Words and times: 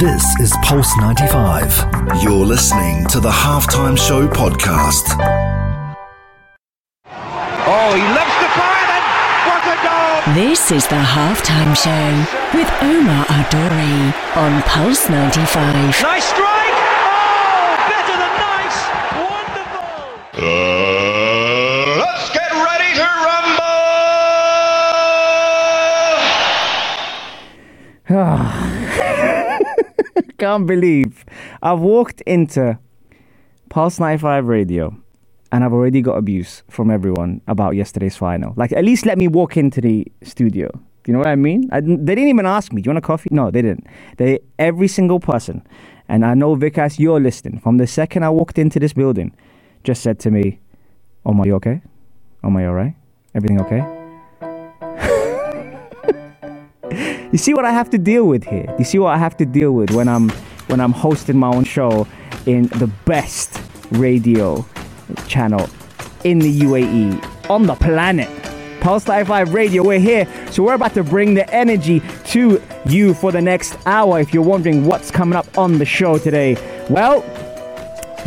This 0.00 0.24
is 0.40 0.56
Pulse 0.62 0.96
95. 0.96 2.22
You're 2.22 2.46
listening 2.46 3.04
to 3.08 3.20
the 3.20 3.28
Halftime 3.28 3.98
Show 3.98 4.26
podcast. 4.28 5.14
Oh, 7.04 7.92
he 7.92 8.00
loves 8.16 8.36
the 8.40 8.48
fire 8.56 8.86
then. 8.88 9.04
What 9.44 9.60
a 9.68 9.76
goal! 9.84 10.32
This 10.34 10.72
is 10.72 10.86
the 10.88 10.96
halftime 10.96 11.76
show 11.76 12.24
with 12.56 12.70
Omar 12.80 13.26
Adori 13.26 14.14
on 14.38 14.62
Pulse 14.62 15.10
95. 15.10 16.00
Nice 16.00 16.24
strike! 16.24 16.78
Oh, 17.04 17.76
better 17.92 18.16
than 18.16 18.34
nice! 18.40 18.78
Wonderful! 19.28 19.84
Uh, 20.40 22.00
let's 22.00 22.30
get 22.32 22.52
ready 22.52 22.94
to 22.96 23.04
rumble! 28.08 28.69
Can't 30.40 30.66
believe 30.66 31.26
I've 31.62 31.80
walked 31.80 32.22
into 32.22 32.78
Pulse 33.68 34.00
95 34.00 34.46
Radio 34.46 34.96
and 35.52 35.62
I've 35.62 35.74
already 35.74 36.00
got 36.00 36.16
abuse 36.16 36.62
from 36.70 36.90
everyone 36.90 37.42
about 37.46 37.76
yesterday's 37.76 38.16
final. 38.16 38.54
Like, 38.56 38.72
at 38.72 38.82
least 38.82 39.04
let 39.04 39.18
me 39.18 39.28
walk 39.28 39.58
into 39.58 39.82
the 39.82 40.06
studio. 40.22 40.70
Do 40.72 40.80
you 41.06 41.12
know 41.12 41.18
what 41.18 41.28
I 41.28 41.36
mean? 41.36 41.68
I, 41.70 41.80
they 41.80 42.14
didn't 42.14 42.28
even 42.28 42.46
ask 42.46 42.72
me, 42.72 42.80
do 42.80 42.88
you 42.88 42.94
want 42.94 43.04
a 43.04 43.06
coffee? 43.06 43.28
No, 43.30 43.50
they 43.50 43.60
didn't. 43.60 43.86
They, 44.16 44.38
every 44.58 44.88
single 44.88 45.20
person, 45.20 45.62
and 46.08 46.24
I 46.24 46.32
know 46.32 46.56
Vikas, 46.56 46.98
you're 46.98 47.20
listening, 47.20 47.60
from 47.60 47.76
the 47.76 47.86
second 47.86 48.24
I 48.24 48.30
walked 48.30 48.58
into 48.58 48.80
this 48.80 48.94
building, 48.94 49.36
just 49.84 50.02
said 50.02 50.18
to 50.20 50.30
me, 50.30 50.58
Omar, 51.26 51.46
you 51.46 51.54
okay? 51.56 51.82
Omar, 52.42 52.62
you 52.62 52.68
alright? 52.68 52.94
Everything 53.34 53.60
okay? 53.60 53.99
You 57.32 57.38
see 57.38 57.54
what 57.54 57.64
I 57.64 57.70
have 57.70 57.88
to 57.90 57.98
deal 57.98 58.26
with 58.26 58.42
here. 58.44 58.66
You 58.76 58.84
see 58.84 58.98
what 58.98 59.14
I 59.14 59.18
have 59.18 59.36
to 59.36 59.46
deal 59.46 59.70
with 59.70 59.92
when 59.92 60.08
I'm 60.08 60.30
when 60.66 60.80
I'm 60.80 60.92
hosting 60.92 61.36
my 61.36 61.48
own 61.48 61.62
show 61.62 62.06
in 62.46 62.66
the 62.78 62.88
best 63.04 63.60
radio 63.92 64.66
channel 65.28 65.68
in 66.24 66.40
the 66.40 66.60
UAE 66.60 67.48
on 67.48 67.66
the 67.66 67.76
planet. 67.76 68.28
Pulse 68.80 69.06
95 69.06 69.54
Radio, 69.54 69.82
we're 69.84 70.00
here. 70.00 70.26
So 70.50 70.64
we're 70.64 70.74
about 70.74 70.94
to 70.94 71.04
bring 71.04 71.34
the 71.34 71.48
energy 71.54 72.02
to 72.28 72.60
you 72.86 73.14
for 73.14 73.30
the 73.30 73.40
next 73.40 73.76
hour. 73.86 74.18
If 74.18 74.34
you're 74.34 74.42
wondering 74.42 74.86
what's 74.86 75.10
coming 75.10 75.36
up 75.36 75.58
on 75.58 75.78
the 75.78 75.84
show 75.84 76.18
today, 76.18 76.56
well, 76.88 77.22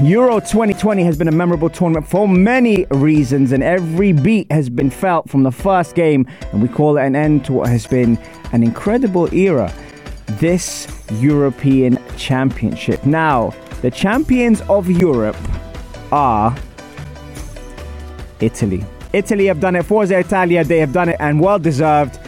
Euro 0.02 0.40
2020 0.40 1.04
has 1.04 1.18
been 1.18 1.28
a 1.28 1.32
memorable 1.32 1.70
tournament 1.70 2.08
for 2.08 2.28
many 2.28 2.86
reasons, 2.90 3.52
and 3.52 3.62
every 3.62 4.12
beat 4.12 4.52
has 4.52 4.68
been 4.68 4.90
felt 4.90 5.30
from 5.30 5.44
the 5.44 5.52
first 5.52 5.94
game, 5.94 6.26
and 6.52 6.64
we 6.64 6.68
call 6.68 6.98
it 6.98 7.06
an 7.06 7.16
end 7.16 7.46
to 7.46 7.54
what 7.54 7.70
has 7.70 7.86
been 7.86 8.18
an 8.54 8.64
incredible 8.64 9.32
era. 9.34 9.72
This 10.40 10.88
European 11.20 12.00
Championship. 12.18 13.06
Now, 13.06 13.54
the 13.84 13.92
champions 13.92 14.62
of 14.62 14.90
Europe 14.90 15.38
are 16.12 16.58
Italy. 18.40 18.84
Italy 19.14 19.46
have 19.46 19.60
done 19.60 19.76
it. 19.76 19.86
Forza 19.86 20.18
Italia, 20.18 20.64
they 20.64 20.80
have 20.80 20.92
done 20.92 21.10
it, 21.10 21.18
and 21.20 21.40
well 21.40 21.60
deserved. 21.60 22.20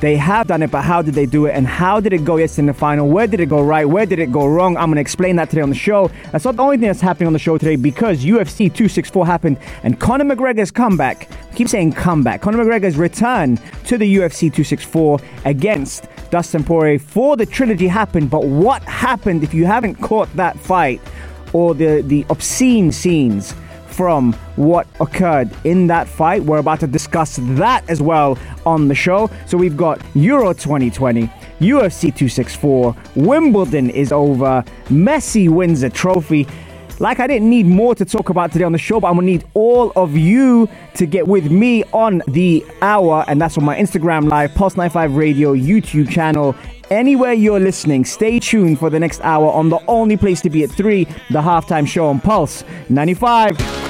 They 0.00 0.16
have 0.16 0.46
done 0.46 0.62
it, 0.62 0.70
but 0.70 0.82
how 0.82 1.02
did 1.02 1.12
they 1.12 1.26
do 1.26 1.44
it? 1.44 1.50
And 1.50 1.66
how 1.66 2.00
did 2.00 2.14
it 2.14 2.24
go 2.24 2.38
yesterday 2.38 2.62
in 2.62 2.66
the 2.68 2.74
final? 2.74 3.06
Where 3.06 3.26
did 3.26 3.38
it 3.38 3.50
go 3.50 3.62
right? 3.62 3.84
Where 3.84 4.06
did 4.06 4.18
it 4.18 4.32
go 4.32 4.46
wrong? 4.46 4.78
I'm 4.78 4.86
going 4.86 4.94
to 4.94 5.02
explain 5.02 5.36
that 5.36 5.50
today 5.50 5.60
on 5.60 5.68
the 5.68 5.74
show. 5.74 6.10
That's 6.32 6.46
not 6.46 6.56
the 6.56 6.62
only 6.62 6.78
thing 6.78 6.86
that's 6.86 7.02
happening 7.02 7.26
on 7.26 7.34
the 7.34 7.38
show 7.38 7.58
today 7.58 7.76
because 7.76 8.24
UFC 8.24 8.68
264 8.68 9.26
happened 9.26 9.58
and 9.82 10.00
Conor 10.00 10.24
McGregor's 10.24 10.70
comeback. 10.70 11.30
I 11.50 11.54
keep 11.54 11.68
saying 11.68 11.92
comeback. 11.92 12.40
Conor 12.40 12.64
McGregor's 12.64 12.96
return 12.96 13.58
to 13.84 13.98
the 13.98 14.16
UFC 14.16 14.40
264 14.40 15.20
against 15.44 16.08
Dustin 16.30 16.64
Poirier 16.64 16.98
for 16.98 17.36
the 17.36 17.44
trilogy 17.44 17.86
happened. 17.86 18.30
But 18.30 18.44
what 18.46 18.82
happened 18.84 19.42
if 19.42 19.52
you 19.52 19.66
haven't 19.66 19.96
caught 19.96 20.34
that 20.34 20.58
fight 20.58 21.02
or 21.52 21.74
the, 21.74 22.02
the 22.06 22.24
obscene 22.30 22.90
scenes? 22.90 23.54
From 24.00 24.32
what 24.56 24.86
occurred 24.98 25.50
in 25.64 25.86
that 25.86 26.08
fight. 26.08 26.42
We're 26.42 26.56
about 26.56 26.80
to 26.80 26.86
discuss 26.86 27.36
that 27.36 27.84
as 27.90 28.00
well 28.00 28.38
on 28.64 28.88
the 28.88 28.94
show. 28.94 29.28
So 29.44 29.58
we've 29.58 29.76
got 29.76 30.00
Euro 30.14 30.54
2020, 30.54 31.26
UFC 31.60 32.00
264, 32.00 32.96
Wimbledon 33.16 33.90
is 33.90 34.10
over, 34.10 34.64
Messi 34.86 35.50
wins 35.50 35.82
a 35.82 35.90
trophy. 35.90 36.46
Like 36.98 37.20
I 37.20 37.26
didn't 37.26 37.50
need 37.50 37.66
more 37.66 37.94
to 37.94 38.06
talk 38.06 38.30
about 38.30 38.52
today 38.52 38.64
on 38.64 38.72
the 38.72 38.78
show, 38.78 39.00
but 39.00 39.08
I'm 39.08 39.16
gonna 39.16 39.26
need 39.26 39.44
all 39.52 39.92
of 39.96 40.16
you 40.16 40.66
to 40.94 41.04
get 41.04 41.28
with 41.28 41.50
me 41.50 41.84
on 41.92 42.22
the 42.26 42.64
hour, 42.80 43.26
and 43.28 43.38
that's 43.38 43.58
on 43.58 43.64
my 43.66 43.76
Instagram 43.76 44.30
live, 44.30 44.54
Pulse 44.54 44.78
95 44.78 45.16
Radio 45.16 45.54
YouTube 45.54 46.08
channel. 46.08 46.56
Anywhere 46.90 47.34
you're 47.34 47.60
listening, 47.60 48.06
stay 48.06 48.40
tuned 48.40 48.78
for 48.78 48.88
the 48.88 48.98
next 48.98 49.20
hour 49.20 49.50
on 49.50 49.68
the 49.68 49.78
only 49.88 50.16
place 50.16 50.40
to 50.40 50.48
be 50.48 50.64
at 50.64 50.70
3, 50.70 51.04
the 51.04 51.42
halftime 51.42 51.86
show 51.86 52.06
on 52.06 52.18
Pulse 52.18 52.64
95. 52.88 53.89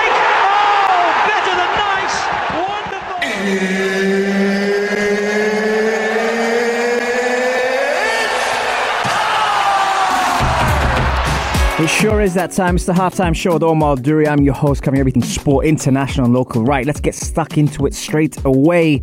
Sure 11.99 12.21
is 12.21 12.33
that 12.33 12.51
time. 12.51 12.75
It's 12.75 12.85
the 12.85 12.93
halftime 12.93 13.35
show 13.35 13.53
with 13.53 13.63
Omar 13.63 13.95
Duri. 13.97 14.27
I'm 14.27 14.41
your 14.41 14.53
host, 14.53 14.81
covering 14.81 14.99
everything 14.99 15.23
sport, 15.23 15.65
international, 15.65 16.25
and 16.25 16.33
local. 16.33 16.63
Right, 16.63 16.85
let's 16.85 16.99
get 16.99 17.15
stuck 17.15 17.57
into 17.57 17.85
it 17.85 17.93
straight 17.93 18.43
away. 18.45 19.01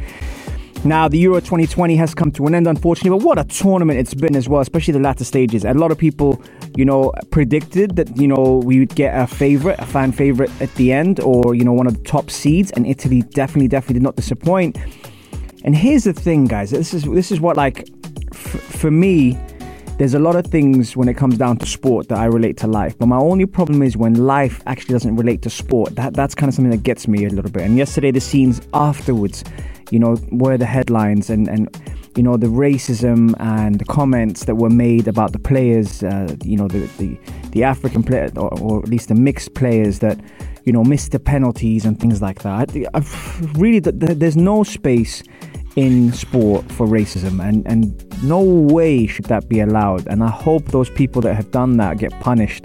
Now, 0.85 1.09
the 1.09 1.19
Euro 1.19 1.41
2020 1.41 1.97
has 1.97 2.15
come 2.15 2.31
to 2.33 2.47
an 2.47 2.55
end, 2.55 2.69
unfortunately, 2.69 3.19
but 3.19 3.27
what 3.27 3.39
a 3.39 3.45
tournament 3.45 3.99
it's 3.99 4.15
been 4.15 4.37
as 4.37 4.49
well, 4.49 4.61
especially 4.61 4.93
the 4.93 5.01
latter 5.01 5.25
stages. 5.25 5.65
A 5.65 5.75
lot 5.75 5.91
of 5.91 5.99
people, 5.99 6.41
you 6.77 6.85
know, 6.85 7.13
predicted 7.31 7.97
that, 7.97 8.17
you 8.17 8.29
know, 8.29 8.63
we 8.65 8.79
would 8.79 8.95
get 8.95 9.19
a 9.19 9.27
favorite, 9.27 9.79
a 9.81 9.87
fan 9.87 10.13
favorite 10.13 10.51
at 10.63 10.73
the 10.77 10.93
end, 10.93 11.19
or, 11.21 11.57
you 11.57 11.65
know, 11.65 11.73
one 11.73 11.89
of 11.89 11.99
the 11.99 12.05
top 12.05 12.31
seeds, 12.31 12.71
and 12.73 12.87
Italy 12.87 13.23
definitely, 13.23 13.67
definitely 13.67 13.95
did 13.95 14.03
not 14.05 14.15
disappoint. 14.15 14.79
And 15.65 15.75
here's 15.75 16.05
the 16.05 16.13
thing, 16.13 16.47
guys. 16.47 16.71
This 16.71 16.95
is 16.95 17.03
this 17.05 17.33
is 17.33 17.41
what 17.41 17.57
like 17.57 17.89
f- 18.33 18.61
for 18.61 18.91
me. 18.91 19.37
There's 19.99 20.15
a 20.15 20.21
lot 20.21 20.37
of 20.37 20.47
things 20.47 20.97
when 20.97 21.09
it 21.09 21.15
comes 21.15 21.39
down 21.39 21.57
to 21.57 21.67
sport 21.67 22.09
that 22.09 22.19
I 22.19 22.27
relate 22.27 22.57
to 22.59 22.69
life, 22.69 22.97
but 22.97 23.07
my 23.07 23.17
only 23.17 23.47
problem 23.47 23.83
is 23.83 23.97
when 23.97 24.15
life 24.15 24.63
actually 24.65 24.93
doesn't 24.93 25.17
relate 25.17 25.43
to 25.43 25.51
sport. 25.51 25.97
That 25.97 26.15
that's 26.15 26.37
kind 26.37 26.49
of 26.49 26.55
something 26.55 26.71
that 26.71 26.85
gets 26.85 27.09
me 27.09 27.25
a 27.25 27.31
little 27.31 27.51
bit. 27.51 27.65
And 27.65 27.77
yesterday, 27.77 28.13
the 28.13 28.21
scenes 28.21 28.61
afterwards, 28.73 29.43
you 29.91 29.99
know, 29.99 30.17
were 30.31 30.57
the 30.57 30.67
headlines 30.67 31.31
and 31.31 31.49
and 31.49 31.69
you 32.17 32.23
know 32.23 32.37
the 32.37 32.47
racism 32.47 33.35
and 33.41 33.81
the 33.81 33.85
comments 33.85 34.45
that 34.45 34.55
were 34.55 34.71
made 34.71 35.09
about 35.09 35.33
the 35.33 35.41
players. 35.41 36.05
Uh, 36.05 36.37
you 36.45 36.57
know, 36.57 36.69
the 36.69 36.87
the 36.99 37.19
the 37.51 37.65
African 37.65 38.05
player 38.05 38.31
or, 38.37 38.57
or 38.61 38.81
at 38.81 38.89
least 38.89 39.09
the 39.09 39.17
mixed 39.17 39.55
players 39.55 39.99
that 39.99 40.17
you 40.65 40.73
know 40.73 40.85
missed 40.85 41.11
the 41.11 41.19
penalties 41.19 41.85
and 41.85 41.99
things 41.99 42.23
like 42.23 42.43
that. 42.43 42.71
I, 42.95 43.03
really, 43.59 43.81
th- 43.81 43.99
th- 43.99 44.19
there's 44.19 44.37
no 44.37 44.63
space 44.63 45.25
in 45.79 46.13
sport 46.13 46.65
for 46.73 46.89
racism 46.89 47.41
and, 47.41 47.65
and 47.69 48.25
no 48.25 48.43
way 48.43 49.07
should 49.07 49.27
that 49.27 49.49
be 49.49 49.61
allowed. 49.61 50.05
And 50.09 50.25
i 50.25 50.29
hope 50.29 50.65
those 50.73 50.91
people 50.91 51.23
that 51.23 51.35
have 51.35 51.53
done 51.53 51.77
that 51.77 51.99
get 51.99 52.11
punished. 52.19 52.65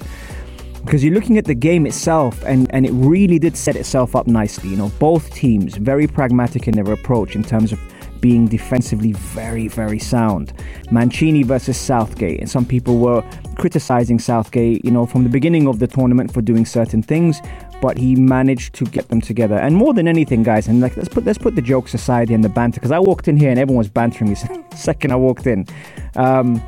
Because 0.84 1.04
you're 1.04 1.14
looking 1.14 1.38
at 1.38 1.46
the 1.46 1.54
game 1.54 1.86
itself 1.86 2.44
and, 2.44 2.74
and 2.74 2.88
it 2.88 2.92
really 2.92 3.38
did 3.38 3.56
set 3.56 3.76
itself 3.76 4.16
up 4.16 4.26
nicely. 4.26 4.70
You 4.70 4.78
know 4.78 4.92
both 4.98 5.32
teams 5.32 5.78
very 5.78 6.08
pragmatic 6.08 6.68
in 6.68 6.74
their 6.74 6.92
approach 6.92 7.36
in 7.36 7.44
terms 7.44 7.72
of 7.72 7.80
being 8.20 8.48
defensively 8.48 9.12
very 9.12 9.68
very 9.68 10.00
sound. 10.00 10.52
Mancini 10.90 11.44
versus 11.44 11.78
southgate. 11.78 12.40
And 12.40 12.50
some 12.50 12.66
people 12.66 12.98
were 12.98 13.24
criticizing 13.58 14.18
southgate 14.18 14.84
you 14.84 14.90
know 14.90 15.06
from 15.06 15.24
the 15.24 15.30
beginning 15.30 15.68
of 15.68 15.78
the 15.78 15.86
tournament 15.86 16.34
for 16.34 16.42
doing 16.42 16.66
certain 16.66 17.04
things 17.04 17.40
but 17.84 17.98
he 17.98 18.16
managed 18.16 18.74
to 18.74 18.86
get 18.86 19.10
them 19.10 19.20
together. 19.20 19.56
And 19.56 19.76
more 19.76 19.94
than 19.94 20.08
anything, 20.08 20.42
guys, 20.42 20.70
and 20.70 20.80
like 20.80 20.96
let's 20.96 21.10
put 21.10 21.26
let's 21.26 21.38
put 21.38 21.56
the 21.56 21.62
jokes 21.62 21.94
aside 21.94 22.30
and 22.30 22.42
the 22.42 22.48
banter 22.48 22.80
because 22.80 22.94
I 22.94 23.00
walked 23.00 23.28
in 23.28 23.36
here 23.36 23.50
and 23.50 23.60
everyone 23.60 23.80
was 23.80 23.90
bantering 23.90 24.30
me 24.30 24.38
second 24.76 25.12
I 25.12 25.18
walked 25.18 25.48
in. 25.48 25.68
Um, 26.16 26.62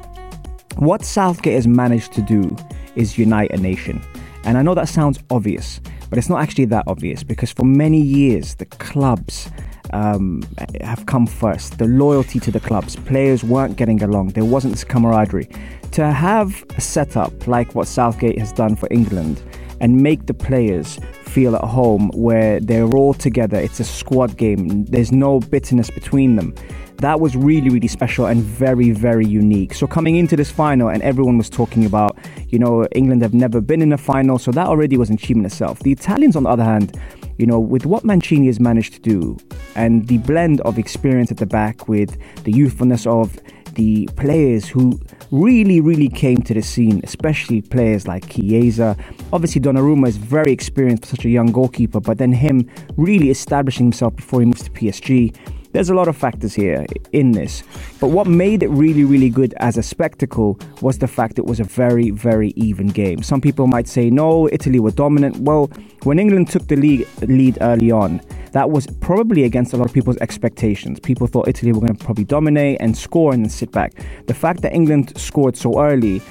what 0.75 1.05
Southgate 1.05 1.53
has 1.53 1.67
managed 1.67 2.11
to 2.15 2.21
do 2.21 2.53
is 2.97 3.17
unite 3.17 3.51
a 3.51 3.57
nation, 3.57 4.01
and 4.43 4.57
I 4.57 4.61
know 4.61 4.75
that 4.75 4.89
sounds 4.89 5.17
obvious, 5.29 5.79
but 6.09 6.19
it's 6.19 6.27
not 6.27 6.41
actually 6.41 6.65
that 6.65 6.83
obvious 6.85 7.23
because 7.23 7.49
for 7.49 7.63
many 7.63 8.01
years 8.01 8.55
the 8.55 8.65
clubs. 8.65 9.49
Um, 9.93 10.43
have 10.81 11.05
come 11.05 11.27
first. 11.27 11.77
The 11.77 11.85
loyalty 11.85 12.39
to 12.39 12.51
the 12.51 12.59
clubs. 12.59 12.95
Players 12.95 13.43
weren't 13.43 13.77
getting 13.77 14.01
along. 14.03 14.29
There 14.29 14.43
wasn't 14.43 14.73
this 14.73 14.83
camaraderie. 14.83 15.47
To 15.91 16.11
have 16.11 16.65
a 16.75 16.81
setup 16.81 17.47
like 17.47 17.75
what 17.75 17.87
Southgate 17.87 18.37
has 18.39 18.51
done 18.51 18.75
for 18.75 18.89
England 18.91 19.41
and 19.81 20.01
make 20.01 20.25
the 20.25 20.33
players 20.33 20.99
feel 21.23 21.55
at 21.55 21.63
home 21.63 22.09
where 22.13 22.59
they're 22.59 22.89
all 22.95 23.13
together. 23.13 23.57
It's 23.57 23.79
a 23.79 23.83
squad 23.83 24.37
game. 24.37 24.85
There's 24.85 25.11
no 25.11 25.39
bitterness 25.39 25.89
between 25.89 26.35
them. 26.35 26.53
that 26.99 27.19
was 27.19 27.35
really, 27.35 27.69
really 27.69 27.87
special 27.87 28.25
and 28.25 28.41
very, 28.41 28.91
very 28.91 29.25
unique. 29.25 29.73
So 29.73 29.85
coming 29.87 30.15
into 30.15 30.35
this 30.35 30.49
final, 30.51 30.89
and 30.89 31.01
everyone 31.03 31.37
was 31.37 31.49
talking 31.49 31.85
about, 31.85 32.17
you 32.49 32.59
know, 32.59 32.85
England 32.93 33.21
have 33.21 33.33
never 33.33 33.61
been 33.61 33.81
in 33.81 33.91
a 33.91 33.97
final, 33.97 34.39
so 34.39 34.51
that 34.51 34.67
already 34.67 34.97
was 34.97 35.09
an 35.09 35.15
achievement 35.15 35.47
itself. 35.47 35.79
The 35.79 35.91
Italians, 35.91 36.35
on 36.35 36.43
the 36.43 36.49
other 36.49 36.63
hand, 36.63 36.99
you 37.37 37.45
know, 37.45 37.59
with 37.59 37.85
what 37.85 38.05
Mancini 38.05 38.47
has 38.47 38.59
managed 38.59 38.93
to 38.93 38.99
do 39.01 39.37
and 39.75 40.07
the 40.07 40.19
blend 40.19 40.61
of 40.61 40.79
experience 40.79 41.31
at 41.31 41.37
the 41.37 41.45
back 41.45 41.89
with 41.89 42.17
the 42.45 42.51
youthfulness 42.51 43.05
of 43.05 43.37
the 43.75 44.07
players 44.15 44.67
who 44.67 44.99
really, 45.31 45.79
really 45.81 46.09
came 46.09 46.37
to 46.37 46.53
the 46.53 46.61
scene, 46.61 47.01
especially 47.03 47.61
players 47.61 48.07
like 48.07 48.29
Chiesa. 48.29 48.97
Obviously, 49.31 49.61
Donnarumma 49.61 50.07
is 50.07 50.17
very 50.17 50.51
experienced 50.51 51.03
for 51.03 51.15
such 51.15 51.25
a 51.25 51.29
young 51.29 51.51
goalkeeper, 51.51 51.99
but 51.99 52.17
then 52.17 52.33
him 52.33 52.69
really 52.97 53.29
establishing 53.29 53.85
himself 53.85 54.15
before 54.15 54.39
he 54.39 54.45
moves 54.45 54.63
to 54.63 54.71
PSG. 54.71 55.35
There's 55.75 55.89
a 55.89 55.93
lot 55.93 56.07
of 56.07 56.15
factors 56.15 56.53
here 56.53 56.85
in 57.11 57.33
this. 57.33 57.61
But 57.99 58.07
what 58.07 58.27
made 58.27 58.63
it 58.63 58.69
really, 58.69 59.03
really 59.03 59.29
good 59.29 59.53
as 59.57 59.75
a 59.75 59.83
spectacle 59.83 60.57
was 60.81 60.99
the 60.99 61.07
fact 61.07 61.37
it 61.37 61.45
was 61.45 61.59
a 61.59 61.65
very, 61.65 62.11
very 62.11 62.53
even 62.55 62.87
game. 62.87 63.21
Some 63.21 63.41
people 63.41 63.67
might 63.67 63.89
say, 63.89 64.09
no, 64.09 64.47
Italy 64.53 64.79
were 64.79 64.91
dominant. 64.91 65.35
Well, 65.39 65.67
when 66.03 66.17
England 66.17 66.47
took 66.47 66.65
the 66.69 66.77
lead, 66.77 67.05
lead 67.23 67.57
early 67.59 67.91
on, 67.91 68.21
that 68.53 68.71
was 68.71 68.87
probably 69.01 69.43
against 69.43 69.73
a 69.73 69.75
lot 69.75 69.85
of 69.85 69.93
people's 69.93 70.15
expectations. 70.21 70.97
People 71.01 71.27
thought 71.27 71.49
Italy 71.49 71.73
were 71.73 71.81
going 71.81 71.97
to 71.97 72.05
probably 72.05 72.23
dominate 72.23 72.77
and 72.79 72.97
score 72.97 73.33
and 73.33 73.43
then 73.43 73.49
sit 73.49 73.73
back. 73.73 73.91
The 74.27 74.33
fact 74.33 74.61
that 74.61 74.73
England 74.73 75.11
scored 75.17 75.57
so 75.57 75.81
early, 75.81 76.21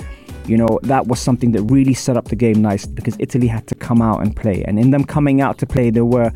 you 0.46 0.56
know, 0.56 0.80
that 0.84 1.06
was 1.06 1.20
something 1.20 1.52
that 1.52 1.64
really 1.64 1.92
set 1.92 2.16
up 2.16 2.28
the 2.28 2.36
game 2.36 2.62
nice 2.62 2.86
because 2.86 3.14
Italy 3.18 3.46
had 3.46 3.66
to 3.66 3.74
come 3.74 4.00
out 4.00 4.22
and 4.22 4.34
play. 4.34 4.64
And 4.64 4.78
in 4.78 4.90
them 4.90 5.04
coming 5.04 5.42
out 5.42 5.58
to 5.58 5.66
play, 5.66 5.90
there 5.90 6.06
were 6.06 6.32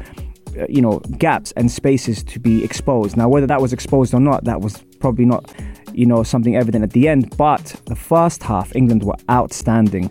you 0.69 0.81
know 0.81 0.99
gaps 1.19 1.52
and 1.52 1.70
spaces 1.70 2.22
to 2.25 2.38
be 2.38 2.64
exposed. 2.64 3.16
Now, 3.16 3.28
whether 3.28 3.46
that 3.46 3.60
was 3.60 3.72
exposed 3.72 4.14
or 4.14 4.20
not, 4.20 4.44
that 4.44 4.60
was 4.60 4.82
probably 5.00 5.25
not 5.25 5.52
you 5.93 6.06
know 6.06 6.22
something 6.22 6.56
evident 6.56 6.84
at 6.84 6.90
the 6.90 7.08
end. 7.08 7.37
But 7.37 7.81
the 7.87 7.96
first 7.96 8.43
half, 8.43 8.75
England 8.75 9.02
were 9.05 9.16
outstanding. 9.31 10.10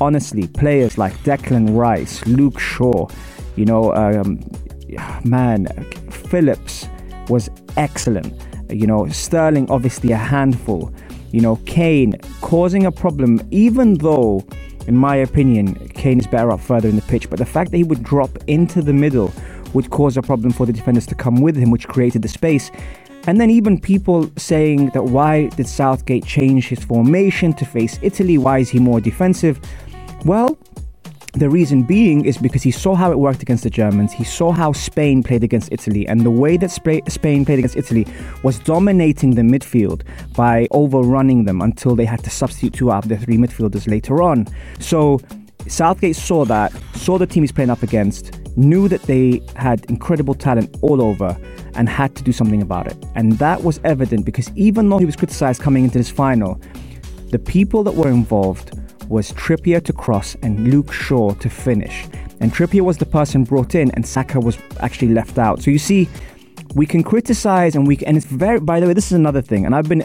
Honestly, 0.00 0.48
players 0.48 0.98
like 0.98 1.12
Declan 1.18 1.76
Rice, 1.76 2.26
Luke 2.26 2.58
Shaw, 2.58 3.06
you 3.56 3.64
know, 3.64 3.94
um, 3.94 4.40
man, 5.24 5.66
Phillips 6.10 6.88
was 7.28 7.50
excellent. 7.76 8.32
You 8.70 8.86
know, 8.86 9.06
Sterling 9.08 9.70
obviously 9.70 10.12
a 10.12 10.16
handful. 10.16 10.92
You 11.30 11.40
know, 11.40 11.56
Kane 11.66 12.14
causing 12.40 12.84
a 12.84 12.92
problem, 12.92 13.40
even 13.50 13.94
though, 13.94 14.44
in 14.86 14.96
my 14.96 15.16
opinion, 15.16 15.74
Kane 15.90 16.18
is 16.18 16.26
better 16.26 16.50
up 16.50 16.60
further 16.60 16.88
in 16.88 16.96
the 16.96 17.02
pitch. 17.02 17.28
But 17.30 17.38
the 17.38 17.46
fact 17.46 17.70
that 17.70 17.76
he 17.76 17.84
would 17.84 18.02
drop 18.02 18.30
into 18.46 18.82
the 18.82 18.92
middle 18.92 19.32
would 19.74 19.90
cause 19.90 20.16
a 20.16 20.22
problem 20.22 20.52
for 20.52 20.66
the 20.66 20.72
defenders 20.72 21.06
to 21.06 21.14
come 21.14 21.40
with 21.40 21.56
him, 21.56 21.70
which 21.70 21.88
created 21.88 22.22
the 22.22 22.28
space. 22.28 22.70
And 23.26 23.40
then 23.40 23.50
even 23.50 23.80
people 23.80 24.30
saying 24.36 24.90
that 24.90 25.04
why 25.04 25.46
did 25.50 25.68
Southgate 25.68 26.24
change 26.26 26.68
his 26.68 26.82
formation 26.82 27.52
to 27.54 27.64
face 27.64 27.98
Italy? 28.02 28.36
Why 28.36 28.58
is 28.58 28.68
he 28.68 28.80
more 28.80 29.00
defensive? 29.00 29.60
Well, 30.24 30.58
the 31.34 31.48
reason 31.48 31.82
being 31.82 32.26
is 32.26 32.36
because 32.36 32.62
he 32.62 32.70
saw 32.70 32.94
how 32.94 33.10
it 33.10 33.18
worked 33.18 33.40
against 33.40 33.62
the 33.62 33.70
Germans. 33.70 34.12
He 34.12 34.24
saw 34.24 34.52
how 34.52 34.72
Spain 34.72 35.22
played 35.22 35.42
against 35.42 35.72
Italy. 35.72 36.06
And 36.06 36.22
the 36.22 36.30
way 36.30 36.58
that 36.58 36.70
Spain 36.70 37.44
played 37.44 37.58
against 37.58 37.76
Italy 37.76 38.06
was 38.42 38.58
dominating 38.58 39.34
the 39.34 39.42
midfield 39.42 40.02
by 40.34 40.68
overrunning 40.72 41.44
them 41.44 41.62
until 41.62 41.96
they 41.96 42.04
had 42.04 42.22
to 42.24 42.30
substitute 42.30 42.74
two 42.74 42.92
out 42.92 43.04
of 43.04 43.08
their 43.08 43.18
three 43.18 43.38
midfielders 43.38 43.88
later 43.88 44.22
on. 44.22 44.46
So 44.78 45.20
Southgate 45.68 46.16
saw 46.16 46.44
that, 46.44 46.72
saw 46.96 47.16
the 47.16 47.26
team 47.26 47.44
he's 47.44 47.52
playing 47.52 47.70
up 47.70 47.82
against, 47.82 48.41
knew 48.56 48.88
that 48.88 49.02
they 49.02 49.42
had 49.56 49.84
incredible 49.86 50.34
talent 50.34 50.76
all 50.82 51.00
over, 51.02 51.36
and 51.74 51.88
had 51.88 52.14
to 52.16 52.22
do 52.22 52.32
something 52.32 52.62
about 52.62 52.86
it. 52.86 52.96
And 53.14 53.32
that 53.38 53.62
was 53.62 53.80
evident 53.84 54.26
because 54.26 54.50
even 54.56 54.88
though 54.88 54.98
he 54.98 55.06
was 55.06 55.16
criticized 55.16 55.62
coming 55.62 55.84
into 55.84 55.98
this 55.98 56.10
final, 56.10 56.60
the 57.30 57.38
people 57.38 57.82
that 57.84 57.94
were 57.94 58.10
involved 58.10 58.78
was 59.08 59.32
Trippier 59.32 59.82
to 59.84 59.92
cross 59.92 60.36
and 60.42 60.68
Luke 60.68 60.92
Shaw 60.92 61.32
to 61.34 61.48
finish. 61.48 62.06
And 62.40 62.52
Trippier 62.52 62.82
was 62.82 62.98
the 62.98 63.06
person 63.06 63.44
brought 63.44 63.74
in, 63.74 63.90
and 63.92 64.06
Saka 64.06 64.40
was 64.40 64.58
actually 64.80 65.08
left 65.14 65.38
out. 65.38 65.62
So 65.62 65.70
you 65.70 65.78
see, 65.78 66.08
we 66.74 66.86
can 66.86 67.02
criticize, 67.02 67.74
and 67.74 67.86
we 67.86 67.96
can, 67.96 68.08
and 68.08 68.16
it's 68.16 68.26
very. 68.26 68.60
By 68.60 68.80
the 68.80 68.86
way, 68.86 68.92
this 68.92 69.06
is 69.06 69.12
another 69.12 69.42
thing, 69.42 69.64
and 69.64 69.74
I've 69.74 69.88
been, 69.88 70.04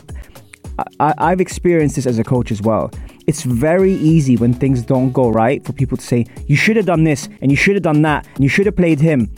I, 1.00 1.14
I've 1.18 1.42
experienced 1.42 1.96
this 1.96 2.06
as 2.06 2.20
a 2.20 2.24
coach 2.24 2.52
as 2.52 2.62
well. 2.62 2.92
It's 3.28 3.44
very 3.44 3.92
easy 3.92 4.38
when 4.38 4.54
things 4.54 4.84
don't 4.84 5.12
go 5.12 5.30
right 5.30 5.62
for 5.66 5.74
people 5.74 5.98
to 5.98 6.04
say 6.04 6.26
you 6.46 6.56
should 6.56 6.78
have 6.78 6.86
done 6.86 7.04
this 7.04 7.28
and 7.42 7.52
you 7.52 7.58
should 7.58 7.76
have 7.76 7.84
done 7.84 8.02
that 8.04 8.26
and 8.36 8.42
you 8.42 8.50
should 8.50 8.66
have 8.66 8.78
played 8.78 9.02
him. 9.02 9.30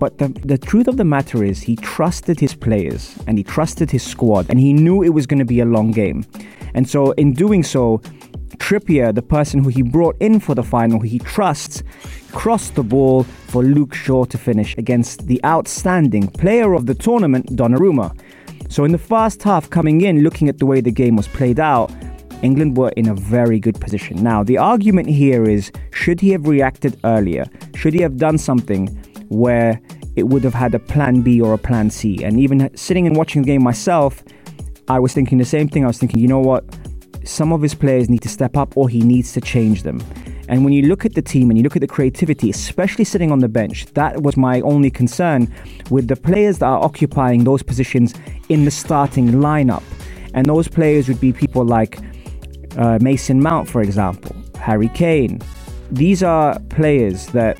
But 0.00 0.16
the, 0.16 0.28
the 0.28 0.56
truth 0.56 0.88
of 0.88 0.96
the 0.96 1.04
matter 1.04 1.44
is, 1.44 1.60
he 1.60 1.76
trusted 1.76 2.40
his 2.40 2.54
players 2.54 3.18
and 3.26 3.36
he 3.36 3.44
trusted 3.44 3.90
his 3.90 4.02
squad 4.02 4.46
and 4.48 4.58
he 4.58 4.72
knew 4.72 5.02
it 5.02 5.10
was 5.10 5.26
going 5.26 5.40
to 5.40 5.44
be 5.44 5.60
a 5.60 5.66
long 5.66 5.90
game. 5.90 6.24
And 6.72 6.88
so, 6.88 7.10
in 7.12 7.34
doing 7.34 7.62
so, 7.62 7.98
Trippier, 8.56 9.14
the 9.14 9.20
person 9.20 9.62
who 9.62 9.68
he 9.68 9.82
brought 9.82 10.16
in 10.20 10.40
for 10.40 10.54
the 10.54 10.62
final, 10.62 10.98
who 10.98 11.06
he 11.06 11.18
trusts, 11.18 11.82
crossed 12.32 12.76
the 12.76 12.82
ball 12.82 13.24
for 13.24 13.62
Luke 13.62 13.94
Shaw 13.94 14.24
to 14.24 14.38
finish 14.38 14.74
against 14.78 15.26
the 15.26 15.38
outstanding 15.44 16.28
player 16.28 16.72
of 16.72 16.86
the 16.86 16.94
tournament, 16.94 17.46
Donnarumma. 17.56 18.18
So, 18.70 18.84
in 18.84 18.92
the 18.92 18.98
first 18.98 19.42
half, 19.42 19.68
coming 19.68 20.00
in, 20.00 20.22
looking 20.22 20.48
at 20.48 20.56
the 20.56 20.66
way 20.66 20.80
the 20.80 20.92
game 20.92 21.16
was 21.16 21.28
played 21.28 21.60
out, 21.60 21.90
England 22.42 22.76
were 22.76 22.90
in 22.90 23.08
a 23.08 23.14
very 23.14 23.58
good 23.58 23.80
position. 23.80 24.22
Now, 24.22 24.42
the 24.42 24.58
argument 24.58 25.08
here 25.08 25.44
is 25.48 25.72
should 25.90 26.20
he 26.20 26.30
have 26.30 26.46
reacted 26.46 26.98
earlier? 27.04 27.46
Should 27.74 27.94
he 27.94 28.00
have 28.02 28.16
done 28.16 28.38
something 28.38 28.86
where 29.28 29.80
it 30.16 30.24
would 30.24 30.44
have 30.44 30.54
had 30.54 30.74
a 30.74 30.78
plan 30.78 31.22
B 31.22 31.40
or 31.40 31.54
a 31.54 31.58
plan 31.58 31.90
C? 31.90 32.22
And 32.22 32.38
even 32.40 32.74
sitting 32.76 33.06
and 33.06 33.16
watching 33.16 33.42
the 33.42 33.46
game 33.46 33.62
myself, 33.62 34.22
I 34.88 34.98
was 34.98 35.12
thinking 35.12 35.38
the 35.38 35.44
same 35.44 35.68
thing. 35.68 35.84
I 35.84 35.88
was 35.88 35.98
thinking, 35.98 36.20
you 36.20 36.28
know 36.28 36.40
what? 36.40 36.64
some 37.28 37.52
of 37.52 37.60
his 37.60 37.74
players 37.74 38.08
need 38.08 38.22
to 38.22 38.28
step 38.28 38.56
up 38.56 38.76
or 38.76 38.88
he 38.88 39.00
needs 39.00 39.32
to 39.32 39.40
change 39.40 39.82
them. 39.82 40.02
And 40.48 40.64
when 40.64 40.72
you 40.72 40.82
look 40.82 41.04
at 41.04 41.14
the 41.14 41.20
team 41.20 41.50
and 41.50 41.58
you 41.58 41.62
look 41.62 41.76
at 41.76 41.80
the 41.80 41.86
creativity, 41.86 42.48
especially 42.48 43.04
sitting 43.04 43.30
on 43.30 43.40
the 43.40 43.48
bench, 43.48 43.86
that 43.92 44.22
was 44.22 44.36
my 44.36 44.62
only 44.62 44.90
concern 44.90 45.52
with 45.90 46.08
the 46.08 46.16
players 46.16 46.58
that 46.58 46.66
are 46.66 46.82
occupying 46.82 47.44
those 47.44 47.62
positions 47.62 48.14
in 48.48 48.64
the 48.64 48.70
starting 48.70 49.28
lineup. 49.32 49.82
And 50.32 50.46
those 50.46 50.66
players 50.66 51.06
would 51.08 51.20
be 51.20 51.32
people 51.32 51.64
like 51.64 51.98
uh, 52.78 52.98
Mason 53.02 53.42
Mount, 53.42 53.68
for 53.68 53.82
example, 53.82 54.34
Harry 54.58 54.88
Kane. 54.88 55.40
These 55.90 56.22
are 56.22 56.58
players 56.70 57.26
that 57.28 57.58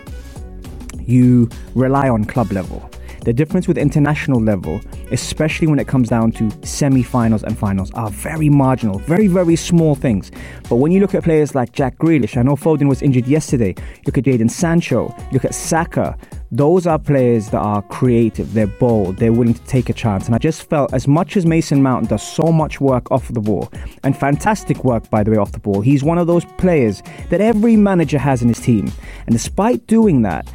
you 1.01 1.49
rely 1.75 2.09
on 2.09 2.25
club 2.25 2.53
level. 2.53 2.88
The 3.29 3.35
difference 3.35 3.69
with 3.69 3.77
international 3.77 4.41
level, 4.41 4.81
especially 5.11 5.67
when 5.67 5.79
it 5.79 5.87
comes 5.87 6.09
down 6.09 6.33
to 6.33 6.51
semi 6.67 7.03
finals 7.03 7.43
and 7.43 7.59
finals, 7.59 7.91
are 7.93 8.09
very 8.09 8.49
marginal, 8.49 9.01
very, 9.01 9.27
very 9.27 9.55
small 9.55 9.95
things. 9.95 10.33
But 10.71 10.77
when 10.77 10.93
you 10.93 11.01
look 11.01 11.15
at 11.15 11.25
players 11.25 11.55
like 11.55 11.73
Jack 11.73 11.99
Grealish, 11.99 12.39
I 12.39 12.43
know 12.43 12.57
Foden 12.57 12.89
was 12.89 13.03
injured 13.03 13.27
yesterday, 13.27 13.75
look 14.07 14.17
at 14.17 14.25
Jadon 14.25 14.51
Sancho, 14.51 15.15
look 15.31 15.45
at 15.45 15.55
Saka, 15.55 16.17
those 16.51 16.87
are 16.87 16.99
players 16.99 17.51
that 17.51 17.59
are 17.59 17.83
creative, 17.83 18.55
they're 18.55 18.67
bold, 18.67 19.19
they're 19.19 19.35
willing 19.35 19.53
to 19.53 19.65
take 19.65 19.91
a 19.91 19.93
chance. 19.93 20.25
And 20.25 20.35
I 20.35 20.39
just 20.39 20.67
felt 20.71 20.95
as 20.95 21.07
much 21.07 21.37
as 21.37 21.45
Mason 21.45 21.83
Mount 21.83 22.09
does 22.09 22.27
so 22.27 22.51
much 22.51 22.81
work 22.81 23.13
off 23.13 23.29
the 23.29 23.43
ball, 23.43 23.71
and 24.05 24.17
fantastic 24.17 24.85
work, 24.85 25.11
by 25.11 25.23
the 25.23 25.33
way, 25.33 25.37
off 25.37 25.53
the 25.53 25.59
ball, 25.59 25.83
he's 25.83 26.03
one 26.03 26.17
of 26.17 26.27
those 26.27 26.47
players 26.57 27.03
that 27.29 27.43
every 27.43 27.77
manager 27.77 28.17
has 28.17 28.41
in 28.41 28.49
his 28.49 28.61
team. 28.61 28.91
And 29.27 29.35
despite 29.35 29.87
doing 29.87 30.23
that, 30.23 30.51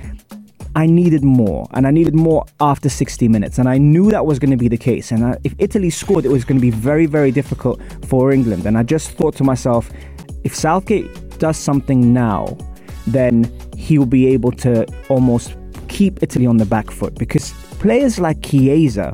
I 0.75 0.87
needed 0.87 1.23
more, 1.23 1.67
and 1.71 1.85
I 1.85 1.91
needed 1.91 2.15
more 2.15 2.45
after 2.59 2.89
60 2.89 3.27
minutes, 3.27 3.59
and 3.59 3.69
I 3.69 3.77
knew 3.77 4.09
that 4.09 4.25
was 4.25 4.39
going 4.39 4.51
to 4.51 4.57
be 4.57 4.67
the 4.67 4.77
case. 4.77 5.11
And 5.11 5.23
I, 5.23 5.37
if 5.43 5.53
Italy 5.59 5.89
scored, 5.89 6.25
it 6.25 6.29
was 6.29 6.43
going 6.43 6.57
to 6.57 6.61
be 6.61 6.71
very, 6.71 7.05
very 7.05 7.31
difficult 7.31 7.79
for 8.07 8.31
England. 8.31 8.65
And 8.65 8.77
I 8.77 8.83
just 8.83 9.11
thought 9.11 9.35
to 9.35 9.43
myself, 9.43 9.91
if 10.43 10.55
Southgate 10.55 11.37
does 11.37 11.57
something 11.57 12.11
now, 12.11 12.57
then 13.05 13.51
he 13.77 13.97
will 13.97 14.07
be 14.07 14.27
able 14.27 14.51
to 14.51 14.87
almost 15.09 15.55
keep 15.89 16.23
Italy 16.23 16.47
on 16.47 16.57
the 16.57 16.65
back 16.65 16.89
foot 16.89 17.15
because 17.15 17.53
players 17.79 18.19
like 18.19 18.41
Chiesa 18.41 19.13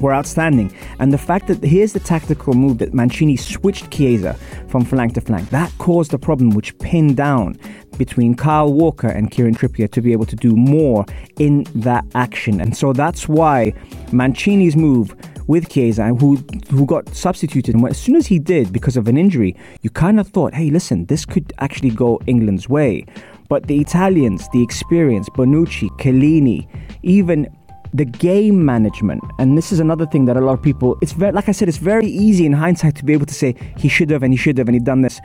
were 0.00 0.12
outstanding. 0.12 0.72
And 0.98 1.12
the 1.12 1.18
fact 1.18 1.46
that 1.48 1.62
here's 1.62 1.92
the 1.92 2.00
tactical 2.00 2.52
move 2.54 2.78
that 2.78 2.92
Mancini 2.92 3.36
switched 3.36 3.90
Chiesa 3.90 4.34
from 4.68 4.84
flank 4.84 5.14
to 5.14 5.20
flank, 5.20 5.48
that 5.50 5.72
caused 5.78 6.12
a 6.12 6.18
problem 6.18 6.50
which 6.50 6.76
pinned 6.78 7.16
down 7.16 7.58
between 7.98 8.34
Kyle 8.34 8.72
Walker 8.72 9.08
and 9.08 9.30
Kieran 9.30 9.54
Trippier 9.54 9.90
to 9.90 10.00
be 10.00 10.12
able 10.12 10.26
to 10.26 10.36
do 10.36 10.54
more 10.56 11.04
in 11.38 11.66
that 11.74 12.04
action. 12.14 12.60
And 12.60 12.76
so 12.76 12.92
that's 12.92 13.28
why 13.28 13.72
Mancini's 14.12 14.76
move 14.76 15.14
with 15.48 15.68
Chiesa, 15.70 16.08
who 16.14 16.36
who 16.70 16.86
got 16.86 17.08
substituted, 17.14 17.74
and 17.74 17.86
as 17.88 17.98
soon 17.98 18.16
as 18.16 18.26
he 18.26 18.38
did 18.38 18.72
because 18.72 18.96
of 18.96 19.08
an 19.08 19.16
injury, 19.16 19.56
you 19.82 19.90
kind 19.90 20.20
of 20.20 20.28
thought, 20.28 20.54
hey, 20.54 20.70
listen, 20.70 21.06
this 21.06 21.24
could 21.24 21.52
actually 21.58 21.90
go 21.90 22.20
England's 22.26 22.68
way. 22.68 23.04
But 23.48 23.66
the 23.66 23.80
Italians, 23.80 24.46
the 24.52 24.62
experience, 24.62 25.28
Bonucci, 25.30 25.88
Chiellini, 25.98 26.68
even 27.02 27.48
the 27.94 28.04
game 28.04 28.64
management 28.64 29.22
and 29.38 29.56
this 29.56 29.72
is 29.72 29.80
another 29.80 30.04
thing 30.04 30.26
that 30.26 30.36
a 30.36 30.40
lot 30.40 30.52
of 30.52 30.62
people 30.62 30.98
it's 31.00 31.12
very 31.12 31.32
like 31.32 31.48
i 31.48 31.52
said 31.52 31.68
it's 31.68 31.78
very 31.78 32.06
easy 32.06 32.44
in 32.44 32.52
hindsight 32.52 32.94
to 32.94 33.02
be 33.02 33.14
able 33.14 33.24
to 33.24 33.32
say 33.32 33.54
he 33.78 33.88
should 33.88 34.10
have 34.10 34.22
and 34.22 34.34
he 34.34 34.36
should 34.36 34.58
have 34.58 34.68
and 34.68 34.74
he 34.74 34.80
done 34.80 35.00
this 35.00 35.20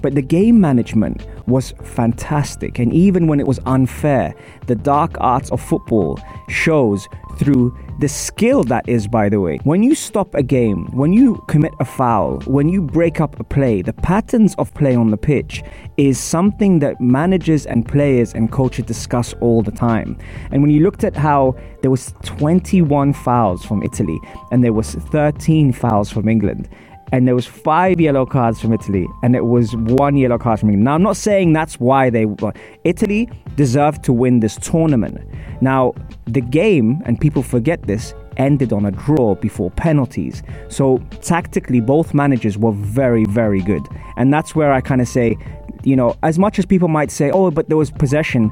But 0.00 0.14
the 0.14 0.22
game 0.22 0.60
management 0.60 1.26
was 1.46 1.72
fantastic. 1.82 2.78
And 2.78 2.92
even 2.92 3.26
when 3.26 3.40
it 3.40 3.46
was 3.46 3.58
unfair, 3.66 4.34
the 4.66 4.74
dark 4.74 5.16
arts 5.20 5.50
of 5.50 5.60
football 5.60 6.20
shows 6.48 7.08
through 7.38 7.76
the 8.00 8.08
skill 8.08 8.62
that 8.64 8.88
is, 8.88 9.06
by 9.06 9.28
the 9.28 9.40
way. 9.40 9.58
When 9.64 9.82
you 9.82 9.94
stop 9.94 10.34
a 10.34 10.42
game, 10.42 10.86
when 10.92 11.12
you 11.12 11.42
commit 11.48 11.72
a 11.80 11.84
foul, 11.84 12.40
when 12.46 12.68
you 12.68 12.82
break 12.82 13.20
up 13.20 13.38
a 13.40 13.44
play, 13.44 13.82
the 13.82 13.92
patterns 13.92 14.54
of 14.56 14.72
play 14.74 14.94
on 14.94 15.10
the 15.10 15.16
pitch 15.16 15.62
is 15.96 16.18
something 16.18 16.78
that 16.80 17.00
managers 17.00 17.66
and 17.66 17.86
players 17.86 18.34
and 18.34 18.52
coaches 18.52 18.84
discuss 18.86 19.34
all 19.40 19.62
the 19.62 19.72
time. 19.72 20.16
And 20.50 20.62
when 20.62 20.70
you 20.70 20.82
looked 20.82 21.04
at 21.04 21.16
how 21.16 21.56
there 21.82 21.90
was 21.90 22.14
21 22.24 23.12
fouls 23.14 23.64
from 23.64 23.82
Italy 23.82 24.20
and 24.50 24.62
there 24.62 24.72
was 24.72 24.94
13 24.94 25.72
fouls 25.72 26.10
from 26.10 26.28
England, 26.28 26.68
and 27.12 27.26
there 27.26 27.34
was 27.34 27.46
five 27.46 28.00
yellow 28.00 28.26
cards 28.26 28.60
from 28.60 28.72
Italy, 28.72 29.06
and 29.22 29.34
it 29.34 29.44
was 29.46 29.74
one 29.76 30.16
yellow 30.16 30.38
card 30.38 30.60
from 30.60 30.68
England. 30.70 30.84
Now, 30.84 30.94
I'm 30.94 31.02
not 31.02 31.16
saying 31.16 31.52
that's 31.52 31.80
why 31.80 32.10
they 32.10 32.26
won. 32.26 32.52
Italy 32.84 33.28
deserved 33.56 34.04
to 34.04 34.12
win 34.12 34.40
this 34.40 34.56
tournament. 34.56 35.20
Now, 35.60 35.94
the 36.26 36.40
game, 36.40 37.02
and 37.04 37.20
people 37.20 37.42
forget 37.42 37.82
this, 37.82 38.14
ended 38.36 38.72
on 38.72 38.86
a 38.86 38.92
draw 38.92 39.34
before 39.34 39.70
penalties. 39.72 40.42
So 40.68 40.98
tactically, 41.22 41.80
both 41.80 42.14
managers 42.14 42.56
were 42.56 42.72
very, 42.72 43.24
very 43.24 43.60
good, 43.60 43.82
and 44.16 44.32
that's 44.32 44.54
where 44.54 44.72
I 44.72 44.80
kind 44.80 45.00
of 45.00 45.08
say, 45.08 45.36
you 45.84 45.96
know, 45.96 46.16
as 46.22 46.38
much 46.38 46.58
as 46.58 46.66
people 46.66 46.88
might 46.88 47.10
say, 47.10 47.30
oh, 47.30 47.50
but 47.50 47.68
there 47.68 47.76
was 47.76 47.90
possession. 47.90 48.50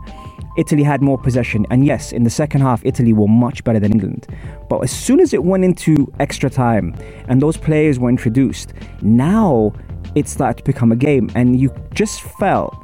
Italy 0.57 0.83
had 0.83 1.03
more 1.03 1.19
possession. 1.19 1.67
And 1.71 1.85
yes, 1.85 2.13
in 2.13 2.25
the 2.25 2.31
second 2.31 2.61
half, 2.63 2.85
Italy 2.85 3.13
were 3.13 3.29
much 3.29 3.65
better 3.65 3.79
than 3.79 3.93
England. 3.93 4.27
But 4.69 4.81
as 4.81 4.91
soon 4.91 5.21
as 5.21 5.33
it 5.33 5.45
went 5.45 5.65
into 5.65 6.13
extra 6.19 6.51
time 6.51 6.95
and 7.29 7.41
those 7.41 7.57
players 7.57 7.99
were 7.99 8.09
introduced, 8.09 8.73
now 9.03 9.73
it 10.15 10.29
started 10.29 10.59
to 10.59 10.65
become 10.65 10.93
a 10.93 10.97
game. 10.97 11.31
And 11.35 11.59
you 11.59 11.73
just 11.95 12.23
felt 12.23 12.75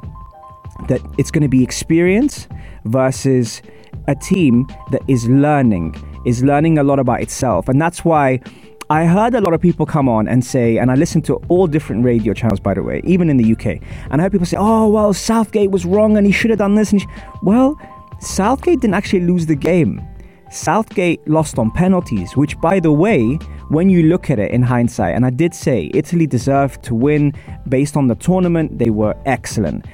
that 0.87 1.01
it's 1.17 1.31
going 1.31 1.43
to 1.43 1.49
be 1.49 1.63
experience 1.63 2.47
versus 2.85 3.61
a 4.07 4.15
team 4.15 4.67
that 4.91 5.01
is 5.07 5.27
learning, 5.27 5.95
is 6.25 6.43
learning 6.43 6.77
a 6.77 6.83
lot 6.83 6.99
about 6.99 7.21
itself. 7.21 7.69
And 7.69 7.81
that's 7.81 8.03
why 8.03 8.41
I 8.89 9.05
heard 9.05 9.33
a 9.33 9.41
lot 9.41 9.53
of 9.53 9.61
people 9.61 9.85
come 9.85 10.09
on 10.09 10.27
and 10.27 10.43
say, 10.43 10.77
and 10.77 10.91
I 10.91 10.95
listened 10.95 11.25
to 11.25 11.35
all 11.47 11.67
different 11.67 12.03
radio 12.03 12.33
channels, 12.33 12.59
by 12.59 12.73
the 12.73 12.83
way, 12.83 13.01
even 13.05 13.29
in 13.29 13.37
the 13.37 13.51
UK, 13.53 13.81
and 14.11 14.19
I 14.19 14.23
heard 14.23 14.31
people 14.31 14.45
say, 14.45 14.57
oh, 14.59 14.87
well, 14.89 15.13
Southgate 15.13 15.71
was 15.71 15.85
wrong 15.85 16.17
and 16.17 16.25
he 16.25 16.33
should 16.33 16.49
have 16.49 16.59
done 16.59 16.75
this. 16.75 16.91
And 16.91 17.01
sh-. 17.01 17.05
Well, 17.41 17.79
Southgate 18.19 18.81
didn't 18.81 18.95
actually 18.95 19.21
lose 19.21 19.45
the 19.45 19.55
game. 19.55 20.01
Southgate 20.51 21.25
lost 21.27 21.57
on 21.57 21.71
penalties, 21.71 22.35
which, 22.35 22.59
by 22.61 22.79
the 22.79 22.91
way, 22.91 23.35
when 23.69 23.89
you 23.89 24.03
look 24.03 24.29
at 24.29 24.37
it 24.37 24.51
in 24.51 24.61
hindsight, 24.61 25.15
and 25.15 25.25
I 25.25 25.29
did 25.29 25.55
say 25.55 25.89
Italy 25.93 26.27
deserved 26.27 26.83
to 26.83 26.93
win 26.93 27.33
based 27.69 27.97
on 27.97 28.07
the 28.07 28.15
tournament, 28.15 28.77
they 28.77 28.91
were 28.91 29.15
excellent. 29.25 29.85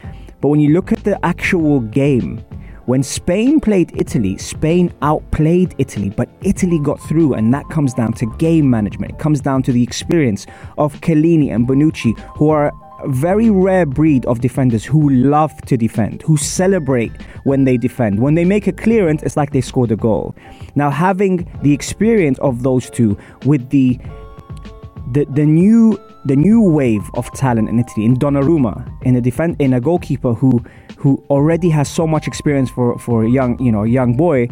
But 0.41 0.49
when 0.49 0.59
you 0.59 0.73
look 0.73 0.91
at 0.91 1.03
the 1.03 1.23
actual 1.25 1.79
game, 1.79 2.43
when 2.89 3.03
Spain 3.03 3.59
played 3.59 3.91
Italy, 3.95 4.35
Spain 4.39 4.91
outplayed 5.03 5.75
Italy, 5.77 6.09
but 6.09 6.27
Italy 6.41 6.79
got 6.79 6.99
through, 6.99 7.35
and 7.35 7.53
that 7.53 7.63
comes 7.69 7.93
down 7.93 8.13
to 8.13 8.25
game 8.37 8.67
management. 8.67 9.11
It 9.11 9.19
comes 9.19 9.41
down 9.41 9.61
to 9.63 9.71
the 9.71 9.83
experience 9.83 10.47
of 10.79 10.95
Chiellini 11.01 11.53
and 11.53 11.67
Bonucci, 11.67 12.19
who 12.35 12.49
are 12.49 12.71
a 13.03 13.09
very 13.09 13.51
rare 13.51 13.85
breed 13.85 14.25
of 14.25 14.41
defenders 14.41 14.83
who 14.83 15.07
love 15.11 15.55
to 15.67 15.77
defend, 15.77 16.23
who 16.23 16.35
celebrate 16.35 17.11
when 17.43 17.65
they 17.65 17.77
defend. 17.77 18.19
When 18.19 18.33
they 18.33 18.43
make 18.43 18.65
a 18.65 18.71
clearance, 18.71 19.21
it's 19.21 19.37
like 19.37 19.51
they 19.51 19.61
scored 19.61 19.91
a 19.91 19.95
goal. 19.95 20.35
Now, 20.73 20.89
having 20.89 21.47
the 21.61 21.73
experience 21.73 22.39
of 22.39 22.63
those 22.63 22.89
two 22.89 23.15
with 23.45 23.69
the 23.69 23.99
the, 25.11 25.25
the 25.25 25.45
new 25.45 25.99
the 26.25 26.35
new 26.35 26.61
wave 26.61 27.09
of 27.15 27.31
talent 27.31 27.69
in 27.69 27.79
Italy 27.79 28.05
in 28.05 28.15
Donnarumma 28.15 28.87
in 29.03 29.15
a 29.15 29.21
defend 29.21 29.59
in 29.59 29.73
a 29.73 29.81
goalkeeper 29.81 30.33
who 30.33 30.63
who 30.97 31.23
already 31.29 31.69
has 31.69 31.89
so 31.89 32.05
much 32.05 32.27
experience 32.27 32.69
for 32.69 32.97
for 32.99 33.23
a 33.23 33.29
young 33.29 33.61
you 33.61 33.71
know 33.71 33.83
young 33.83 34.15
boy 34.15 34.47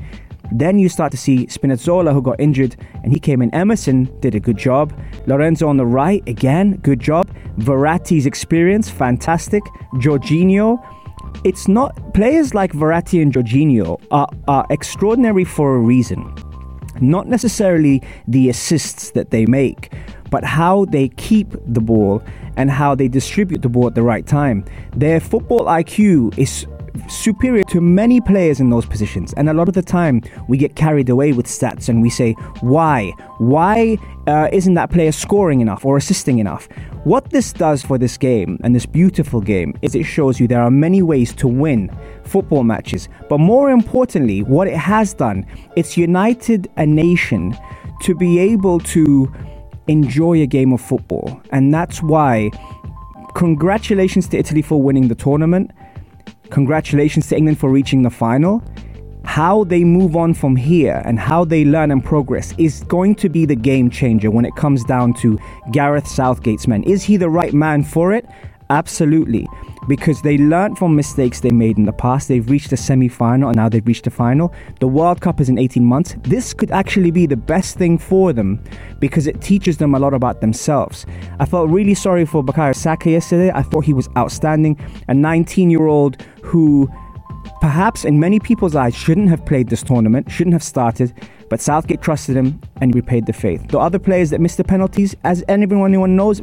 then 0.51 0.79
you 0.79 0.89
start 0.89 1.11
to 1.11 1.17
see 1.17 1.45
Spinazzola 1.47 2.13
who 2.13 2.21
got 2.21 2.39
injured 2.39 2.75
and 3.03 3.11
he 3.11 3.19
came 3.19 3.41
in. 3.41 3.53
Emerson 3.53 4.05
did 4.21 4.33
a 4.33 4.39
good 4.39 4.57
job. 4.57 4.97
Lorenzo 5.25 5.67
on 5.67 5.77
the 5.77 5.85
right 5.85 6.23
again 6.27 6.77
good 6.77 6.99
job. 6.99 7.29
Verratti's 7.57 8.25
experience 8.25 8.89
fantastic. 8.89 9.63
Jorginho. 9.95 10.81
It's 11.43 11.67
not 11.67 12.13
players 12.13 12.53
like 12.53 12.71
Verratti 12.73 13.21
and 13.21 13.31
Jorginho 13.31 14.01
are, 14.09 14.29
are 14.47 14.65
extraordinary 14.69 15.43
for 15.43 15.75
a 15.75 15.79
reason. 15.79 16.33
Not 16.99 17.27
necessarily 17.27 18.01
the 18.27 18.49
assists 18.49 19.11
that 19.11 19.29
they 19.29 19.45
make 19.45 19.91
but 20.29 20.43
how 20.43 20.85
they 20.85 21.09
keep 21.09 21.51
the 21.65 21.81
ball 21.81 22.21
and 22.55 22.71
how 22.71 22.95
they 22.95 23.07
distribute 23.07 23.61
the 23.61 23.69
ball 23.69 23.87
at 23.87 23.95
the 23.95 24.03
right 24.03 24.25
time. 24.25 24.65
Their 24.95 25.19
football 25.19 25.65
IQ 25.65 26.37
is 26.37 26.65
superior 27.09 27.63
to 27.65 27.81
many 27.81 28.19
players 28.21 28.59
in 28.59 28.69
those 28.69 28.85
positions. 28.85 29.33
And 29.33 29.49
a 29.49 29.53
lot 29.53 29.67
of 29.67 29.73
the 29.73 29.81
time, 29.81 30.21
we 30.47 30.57
get 30.57 30.75
carried 30.75 31.09
away 31.09 31.31
with 31.31 31.45
stats 31.45 31.89
and 31.89 32.01
we 32.01 32.09
say, 32.09 32.33
why? 32.61 33.11
Why 33.37 33.97
uh, 34.27 34.49
isn't 34.51 34.73
that 34.73 34.91
player 34.91 35.11
scoring 35.11 35.61
enough 35.61 35.85
or 35.85 35.97
assisting 35.97 36.39
enough? 36.39 36.67
What 37.03 37.29
this 37.29 37.53
does 37.53 37.83
for 37.83 37.97
this 37.97 38.17
game 38.17 38.59
and 38.63 38.75
this 38.75 38.85
beautiful 38.85 39.39
game 39.39 39.73
is 39.81 39.95
it 39.95 40.03
shows 40.03 40.39
you 40.39 40.47
there 40.47 40.61
are 40.61 40.71
many 40.71 41.01
ways 41.01 41.33
to 41.35 41.47
win 41.47 41.89
football 42.23 42.63
matches. 42.63 43.07
But 43.29 43.39
more 43.39 43.69
importantly, 43.69 44.43
what 44.43 44.67
it 44.67 44.77
has 44.77 45.13
done, 45.13 45.45
it's 45.75 45.97
united 45.97 46.69
a 46.77 46.85
nation 46.85 47.57
to 48.01 48.13
be 48.15 48.39
able 48.39 48.79
to 48.79 49.31
enjoy 49.87 50.41
a 50.41 50.47
game 50.47 50.73
of 50.73 50.81
football. 50.81 51.41
And 51.51 51.73
that's 51.73 52.01
why, 52.01 52.51
congratulations 53.35 54.27
to 54.29 54.37
Italy 54.37 54.61
for 54.61 54.81
winning 54.81 55.07
the 55.07 55.15
tournament. 55.15 55.71
Congratulations 56.49 57.27
to 57.27 57.37
England 57.37 57.59
for 57.59 57.69
reaching 57.69 58.03
the 58.03 58.09
final. 58.09 58.63
How 59.23 59.65
they 59.65 59.83
move 59.83 60.15
on 60.15 60.33
from 60.33 60.55
here 60.55 61.01
and 61.03 61.19
how 61.19 61.43
they 61.43 61.65
learn 61.65 61.91
and 61.91 62.03
progress 62.03 62.53
is 62.57 62.83
going 62.85 63.15
to 63.15 63.27
be 63.27 63.45
the 63.45 63.55
game 63.55 63.89
changer 63.89 64.31
when 64.31 64.45
it 64.45 64.55
comes 64.55 64.85
down 64.85 65.13
to 65.15 65.37
Gareth 65.71 66.07
Southgate's 66.07 66.67
men. 66.67 66.83
Is 66.83 67.03
he 67.03 67.17
the 67.17 67.29
right 67.29 67.53
man 67.53 67.83
for 67.83 68.13
it? 68.13 68.25
Absolutely. 68.69 69.45
Because 69.87 70.21
they 70.21 70.37
learned 70.37 70.77
from 70.77 70.95
mistakes 70.95 71.39
they 71.39 71.51
made 71.51 71.77
in 71.77 71.85
the 71.85 71.93
past. 71.93 72.27
They've 72.27 72.49
reached 72.49 72.69
the 72.71 72.77
semi 72.77 73.07
final 73.07 73.49
and 73.49 73.55
now 73.55 73.69
they've 73.69 73.85
reached 73.85 74.03
the 74.03 74.11
final. 74.11 74.53
The 74.79 74.87
World 74.87 75.21
Cup 75.21 75.39
is 75.39 75.49
in 75.49 75.57
18 75.57 75.83
months. 75.83 76.15
This 76.23 76.53
could 76.53 76.71
actually 76.71 77.11
be 77.11 77.25
the 77.25 77.37
best 77.37 77.77
thing 77.77 77.97
for 77.97 78.33
them 78.33 78.61
because 78.99 79.27
it 79.27 79.41
teaches 79.41 79.77
them 79.77 79.95
a 79.95 79.99
lot 79.99 80.13
about 80.13 80.41
themselves. 80.41 81.05
I 81.39 81.45
felt 81.45 81.69
really 81.69 81.93
sorry 81.93 82.25
for 82.25 82.43
Bukayo 82.43 82.75
Saka 82.75 83.11
yesterday. 83.11 83.51
I 83.53 83.61
thought 83.61 83.85
he 83.85 83.93
was 83.93 84.09
outstanding. 84.17 84.77
A 85.07 85.13
19 85.13 85.69
year 85.69 85.87
old 85.87 86.21
who 86.43 86.89
perhaps 87.61 88.05
in 88.05 88.19
many 88.19 88.39
people's 88.39 88.75
eyes 88.75 88.95
shouldn't 88.95 89.29
have 89.29 89.45
played 89.45 89.69
this 89.69 89.83
tournament, 89.83 90.29
shouldn't 90.31 90.53
have 90.53 90.63
started, 90.63 91.13
but 91.49 91.61
Southgate 91.61 92.01
trusted 92.01 92.35
him 92.35 92.59
and 92.81 92.93
repaid 92.93 93.25
the 93.25 93.33
faith. 93.33 93.67
The 93.69 93.79
other 93.79 93.99
players 93.99 94.29
that 94.31 94.41
missed 94.41 94.57
the 94.57 94.63
penalties, 94.63 95.15
as 95.23 95.43
anyone 95.47 96.15
knows, 96.15 96.41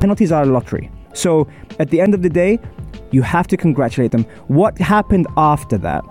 penalties 0.00 0.32
are 0.32 0.42
a 0.42 0.46
lottery. 0.46 0.90
So 1.18 1.48
at 1.78 1.90
the 1.90 2.00
end 2.00 2.14
of 2.14 2.22
the 2.22 2.30
day, 2.30 2.60
you 3.10 3.22
have 3.22 3.46
to 3.48 3.56
congratulate 3.56 4.12
them. 4.12 4.24
What 4.46 4.78
happened 4.78 5.26
after 5.36 5.76
that 5.78 6.04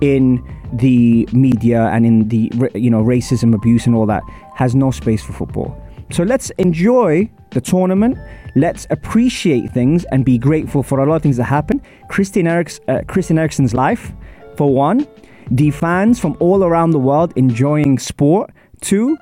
in 0.00 0.42
the 0.74 1.28
media 1.32 1.86
and 1.86 2.04
in 2.04 2.28
the 2.28 2.50
you 2.74 2.90
know 2.90 3.02
racism, 3.02 3.54
abuse, 3.54 3.86
and 3.86 3.94
all 3.94 4.06
that 4.06 4.22
has 4.54 4.74
no 4.74 4.90
space 4.90 5.22
for 5.22 5.32
football. 5.32 5.80
So 6.10 6.22
let's 6.24 6.50
enjoy 6.58 7.30
the 7.50 7.60
tournament. 7.60 8.18
Let's 8.54 8.86
appreciate 8.90 9.70
things 9.72 10.04
and 10.12 10.24
be 10.24 10.36
grateful 10.36 10.82
for 10.82 10.98
a 10.98 11.06
lot 11.06 11.16
of 11.16 11.22
things 11.22 11.38
that 11.38 11.44
happen. 11.44 11.80
Christian, 12.08 12.46
Eriks, 12.46 12.80
uh, 12.88 13.02
Christian 13.06 13.38
Eriksen's 13.38 13.72
life, 13.72 14.12
for 14.56 14.72
one. 14.74 15.06
The 15.50 15.70
fans 15.70 16.20
from 16.20 16.36
all 16.40 16.64
around 16.64 16.90
the 16.90 16.98
world 16.98 17.32
enjoying 17.36 17.98
sport. 17.98 18.50
Two, 18.80 19.16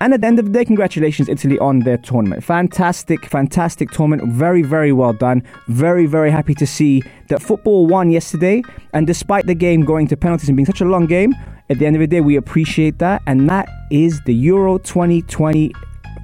and 0.00 0.12
at 0.14 0.20
the 0.20 0.26
end 0.26 0.38
of 0.38 0.46
the 0.46 0.50
day, 0.52 0.64
congratulations, 0.64 1.28
Italy, 1.28 1.58
on 1.58 1.80
their 1.80 1.98
tournament. 1.98 2.44
Fantastic, 2.44 3.26
fantastic 3.26 3.90
tournament. 3.90 4.32
Very, 4.32 4.62
very 4.62 4.92
well 4.92 5.12
done. 5.12 5.42
Very, 5.68 6.06
very 6.06 6.30
happy 6.30 6.54
to 6.54 6.66
see 6.66 7.02
that 7.28 7.42
football 7.42 7.86
won 7.86 8.10
yesterday. 8.10 8.62
And 8.92 9.06
despite 9.06 9.46
the 9.46 9.54
game 9.54 9.84
going 9.84 10.06
to 10.08 10.16
penalties 10.16 10.48
and 10.48 10.56
being 10.56 10.66
such 10.66 10.80
a 10.80 10.84
long 10.84 11.06
game, 11.06 11.34
at 11.68 11.78
the 11.78 11.86
end 11.86 11.96
of 11.96 12.00
the 12.00 12.06
day, 12.06 12.20
we 12.20 12.36
appreciate 12.36 12.98
that. 12.98 13.22
And 13.26 13.48
that 13.48 13.68
is 13.90 14.20
the 14.24 14.34
Euro 14.34 14.78
2020 14.78 15.72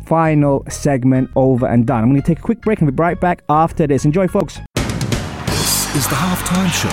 final 0.06 0.64
segment 0.68 1.30
over 1.36 1.66
and 1.66 1.86
done. 1.86 2.02
I'm 2.02 2.10
going 2.10 2.20
to 2.20 2.26
take 2.26 2.38
a 2.38 2.42
quick 2.42 2.60
break 2.60 2.80
and 2.80 2.94
be 2.94 3.02
right 3.02 3.18
back 3.20 3.42
after 3.48 3.86
this. 3.86 4.04
Enjoy, 4.04 4.28
folks. 4.28 4.60
This 5.46 5.94
is 5.96 6.08
the 6.08 6.16
halftime 6.16 6.70
show 6.70 6.92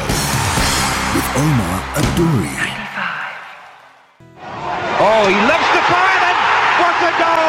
with 1.16 1.28
Omar 1.36 1.82
Adouri. 1.96 2.70
Oh, 5.02 5.28
he 5.28 5.36
loves 5.48 5.70
the 5.76 5.84
fire 5.88 6.20
then. 6.20 6.36
What 6.82 6.96
a 7.08 7.12
goal! 7.20 7.49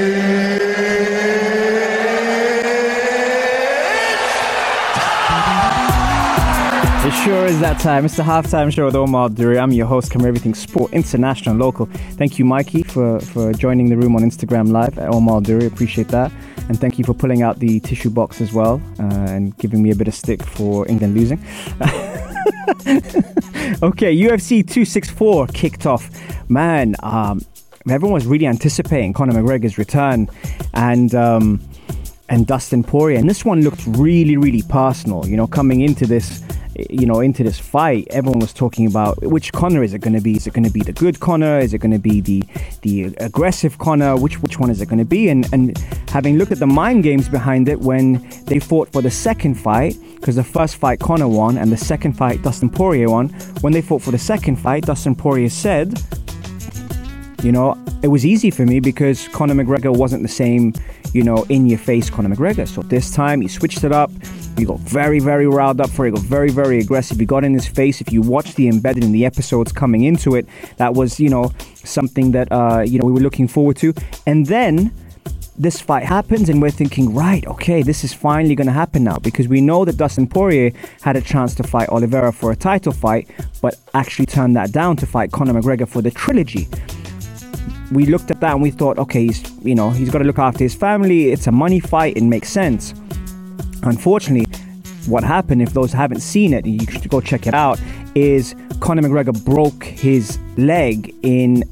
It 7.03 7.13
sure 7.25 7.47
is 7.47 7.59
that 7.61 7.79
time. 7.79 8.05
It's 8.05 8.15
the 8.15 8.21
halftime 8.21 8.71
show 8.71 8.85
with 8.85 8.95
Omar 8.95 9.29
Duri. 9.29 9.57
I'm 9.57 9.71
your 9.71 9.87
host, 9.87 10.11
Come 10.11 10.23
Everything 10.23 10.53
Sport, 10.53 10.93
international, 10.93 11.55
local. 11.55 11.87
Thank 11.87 12.37
you, 12.37 12.45
Mikey, 12.45 12.83
for, 12.83 13.19
for 13.19 13.51
joining 13.53 13.89
the 13.89 13.97
room 13.97 14.15
on 14.15 14.21
Instagram 14.21 14.71
Live 14.71 14.99
at 14.99 15.09
Omar 15.09 15.41
Duri. 15.41 15.65
Appreciate 15.65 16.09
that. 16.09 16.31
And 16.69 16.79
thank 16.79 16.99
you 16.99 17.03
for 17.03 17.15
pulling 17.15 17.41
out 17.41 17.57
the 17.57 17.79
tissue 17.79 18.11
box 18.11 18.39
as 18.39 18.53
well 18.53 18.79
uh, 18.99 19.03
and 19.03 19.57
giving 19.57 19.81
me 19.81 19.89
a 19.89 19.95
bit 19.95 20.07
of 20.09 20.13
stick 20.13 20.43
for 20.43 20.87
England 20.87 21.15
losing. 21.15 21.39
okay, 23.81 24.15
UFC 24.15 24.61
264 24.61 25.47
kicked 25.47 25.87
off. 25.87 26.07
Man, 26.51 26.95
um, 27.01 27.41
everyone 27.89 28.13
was 28.13 28.27
really 28.27 28.45
anticipating 28.45 29.11
Conor 29.13 29.33
McGregor's 29.33 29.79
return. 29.79 30.29
And. 30.75 31.15
Um, 31.15 31.61
and 32.29 32.47
Dustin 32.47 32.81
Poirier, 32.81 33.19
and 33.19 33.29
this 33.29 33.43
one 33.43 33.61
looked 33.61 33.85
really, 33.85 34.37
really 34.37 34.61
personal. 34.61 35.27
You 35.27 35.35
know, 35.35 35.47
coming 35.47 35.81
into 35.81 36.07
this, 36.07 36.41
you 36.75 37.05
know, 37.05 37.19
into 37.19 37.43
this 37.43 37.59
fight, 37.59 38.07
everyone 38.11 38.39
was 38.39 38.53
talking 38.53 38.85
about 38.85 39.21
which 39.21 39.51
Conor 39.51 39.83
is 39.83 39.93
it 39.93 39.99
going 39.99 40.13
to 40.13 40.21
be? 40.21 40.35
Is 40.35 40.47
it 40.47 40.53
going 40.53 40.63
to 40.63 40.71
be 40.71 40.81
the 40.81 40.93
good 40.93 41.19
Conor? 41.19 41.59
Is 41.59 41.73
it 41.73 41.79
going 41.79 41.91
to 41.91 41.99
be 41.99 42.21
the 42.21 42.43
the 42.81 43.15
aggressive 43.17 43.77
Conor? 43.77 44.15
Which 44.15 44.41
which 44.41 44.59
one 44.59 44.69
is 44.69 44.81
it 44.81 44.87
going 44.87 44.99
to 44.99 45.05
be? 45.05 45.29
And 45.29 45.51
and 45.53 45.77
having 46.09 46.37
looked 46.37 46.51
at 46.51 46.59
the 46.59 46.67
mind 46.67 47.03
games 47.03 47.27
behind 47.27 47.67
it 47.67 47.79
when 47.79 48.27
they 48.45 48.59
fought 48.59 48.91
for 48.91 49.01
the 49.01 49.11
second 49.11 49.55
fight, 49.55 49.95
because 50.15 50.35
the 50.35 50.43
first 50.43 50.77
fight 50.77 50.99
Conor 50.99 51.27
won 51.27 51.57
and 51.57 51.71
the 51.71 51.77
second 51.77 52.13
fight 52.13 52.41
Dustin 52.41 52.69
Poirier 52.69 53.09
won. 53.09 53.29
When 53.61 53.73
they 53.73 53.81
fought 53.81 54.01
for 54.01 54.11
the 54.11 54.17
second 54.17 54.57
fight, 54.57 54.85
Dustin 54.85 55.15
Poirier 55.15 55.49
said, 55.49 55.99
you 57.43 57.51
know, 57.51 57.75
it 58.03 58.07
was 58.07 58.25
easy 58.25 58.51
for 58.51 58.65
me 58.65 58.79
because 58.79 59.27
Conor 59.29 59.55
McGregor 59.55 59.95
wasn't 59.95 60.21
the 60.21 60.29
same, 60.29 60.73
you 61.13 61.23
know, 61.23 61.43
in 61.49 61.65
your 61.65 61.79
face 61.79 62.09
Conor 62.09 62.35
McGregor. 62.35 62.67
So 62.67 62.81
this 62.83 63.11
time 63.11 63.41
he 63.41 63.47
switched 63.47 63.83
it 63.83 63.91
up. 63.91 64.11
He 64.57 64.65
got 64.65 64.79
very, 64.79 65.19
very 65.19 65.47
riled 65.47 65.81
up 65.81 65.89
for 65.89 66.05
it. 66.05 66.11
He 66.11 66.15
got 66.19 66.25
very, 66.25 66.51
very 66.51 66.79
aggressive. 66.79 67.19
He 67.19 67.25
got 67.25 67.43
in 67.43 67.53
his 67.53 67.67
face. 67.67 67.99
If 68.01 68.11
you 68.11 68.21
watch 68.21 68.55
the 68.55 68.67
embedded 68.67 69.03
in 69.03 69.11
the 69.11 69.25
episodes 69.25 69.71
coming 69.71 70.03
into 70.03 70.35
it, 70.35 70.47
that 70.77 70.93
was, 70.93 71.19
you 71.19 71.29
know, 71.29 71.51
something 71.75 72.31
that, 72.31 72.51
uh, 72.51 72.81
you 72.85 72.99
know, 72.99 73.05
we 73.05 73.11
were 73.11 73.21
looking 73.21 73.47
forward 73.47 73.77
to. 73.77 73.93
And 74.27 74.45
then 74.45 74.93
this 75.57 75.79
fight 75.79 76.03
happens 76.03 76.49
and 76.49 76.61
we're 76.61 76.71
thinking, 76.71 77.13
right, 77.13 77.45
okay, 77.47 77.81
this 77.81 78.03
is 78.03 78.13
finally 78.13 78.55
going 78.55 78.67
to 78.67 78.73
happen 78.73 79.03
now 79.03 79.17
because 79.17 79.47
we 79.47 79.61
know 79.61 79.85
that 79.85 79.97
Dustin 79.97 80.27
Poirier 80.27 80.71
had 81.01 81.15
a 81.15 81.21
chance 81.21 81.53
to 81.55 81.63
fight 81.63 81.89
Oliveira 81.89 82.31
for 82.31 82.51
a 82.51 82.55
title 82.55 82.93
fight, 82.93 83.29
but 83.61 83.75
actually 83.93 84.25
turned 84.25 84.55
that 84.55 84.71
down 84.71 84.95
to 84.97 85.05
fight 85.05 85.31
Conor 85.31 85.53
McGregor 85.53 85.87
for 85.87 86.01
the 86.01 86.11
trilogy 86.11 86.67
we 87.91 88.05
looked 88.05 88.31
at 88.31 88.39
that 88.39 88.53
and 88.53 88.61
we 88.61 88.71
thought, 88.71 88.97
okay, 88.97 89.25
he's 89.27 89.43
you 89.63 89.75
know 89.75 89.89
he's 89.89 90.09
got 90.09 90.19
to 90.19 90.25
look 90.25 90.39
after 90.39 90.63
his 90.63 90.75
family. 90.75 91.31
It's 91.31 91.47
a 91.47 91.51
money 91.51 91.79
fight. 91.79 92.17
It 92.17 92.23
makes 92.23 92.49
sense. 92.49 92.93
Unfortunately, 93.83 94.45
what 95.07 95.23
happened, 95.23 95.61
if 95.61 95.73
those 95.73 95.91
haven't 95.91 96.21
seen 96.21 96.53
it, 96.53 96.65
you 96.65 96.85
should 96.85 97.09
go 97.09 97.21
check 97.21 97.47
it 97.47 97.53
out. 97.53 97.79
Is 98.15 98.55
Conor 98.79 99.01
McGregor 99.03 99.43
broke 99.45 99.83
his 99.83 100.37
leg 100.57 101.15
in, 101.23 101.63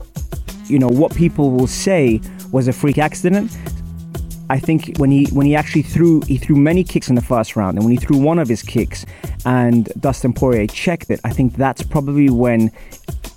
you 0.65 0.79
know, 0.79 0.87
what 0.87 1.13
people 1.15 1.51
will 1.51 1.67
say 1.67 2.21
was 2.51 2.67
a 2.67 2.73
freak 2.73 2.97
accident. 2.97 3.55
I 4.49 4.59
think 4.59 4.97
when 4.97 5.11
he 5.11 5.25
when 5.27 5.45
he 5.45 5.55
actually 5.55 5.83
threw 5.83 6.21
he 6.21 6.37
threw 6.37 6.55
many 6.55 6.83
kicks 6.83 7.09
in 7.09 7.15
the 7.15 7.21
first 7.21 7.55
round, 7.55 7.77
and 7.77 7.85
when 7.85 7.91
he 7.91 7.97
threw 7.97 8.17
one 8.17 8.39
of 8.39 8.47
his 8.47 8.63
kicks, 8.63 9.05
and 9.45 9.85
Dustin 9.99 10.33
Poirier 10.33 10.67
checked 10.67 11.09
it, 11.11 11.19
I 11.23 11.29
think 11.29 11.55
that's 11.55 11.83
probably 11.83 12.29
when 12.29 12.71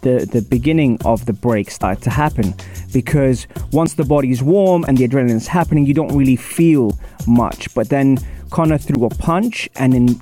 the 0.01 0.27
the 0.31 0.43
beginning 0.43 0.99
of 1.05 1.27
the 1.27 1.33
break 1.33 1.71
started 1.71 2.03
to 2.05 2.11
happen 2.11 2.55
because 2.93 3.47
once 3.73 3.95
the 3.95 4.05
body's 4.05 4.43
warm 4.43 4.85
and 4.85 4.97
the 4.99 5.07
adrenaline 5.07 5.37
is 5.37 5.47
happening, 5.47 5.87
you 5.87 5.95
don't 5.95 6.15
really 6.17 6.37
feel 6.37 6.99
much. 7.27 7.73
But 7.75 7.89
then 7.89 8.19
Conor 8.51 8.79
threw 8.79 9.05
a 9.05 9.11
punch 9.11 9.69
and 9.77 9.95
in 9.95 10.21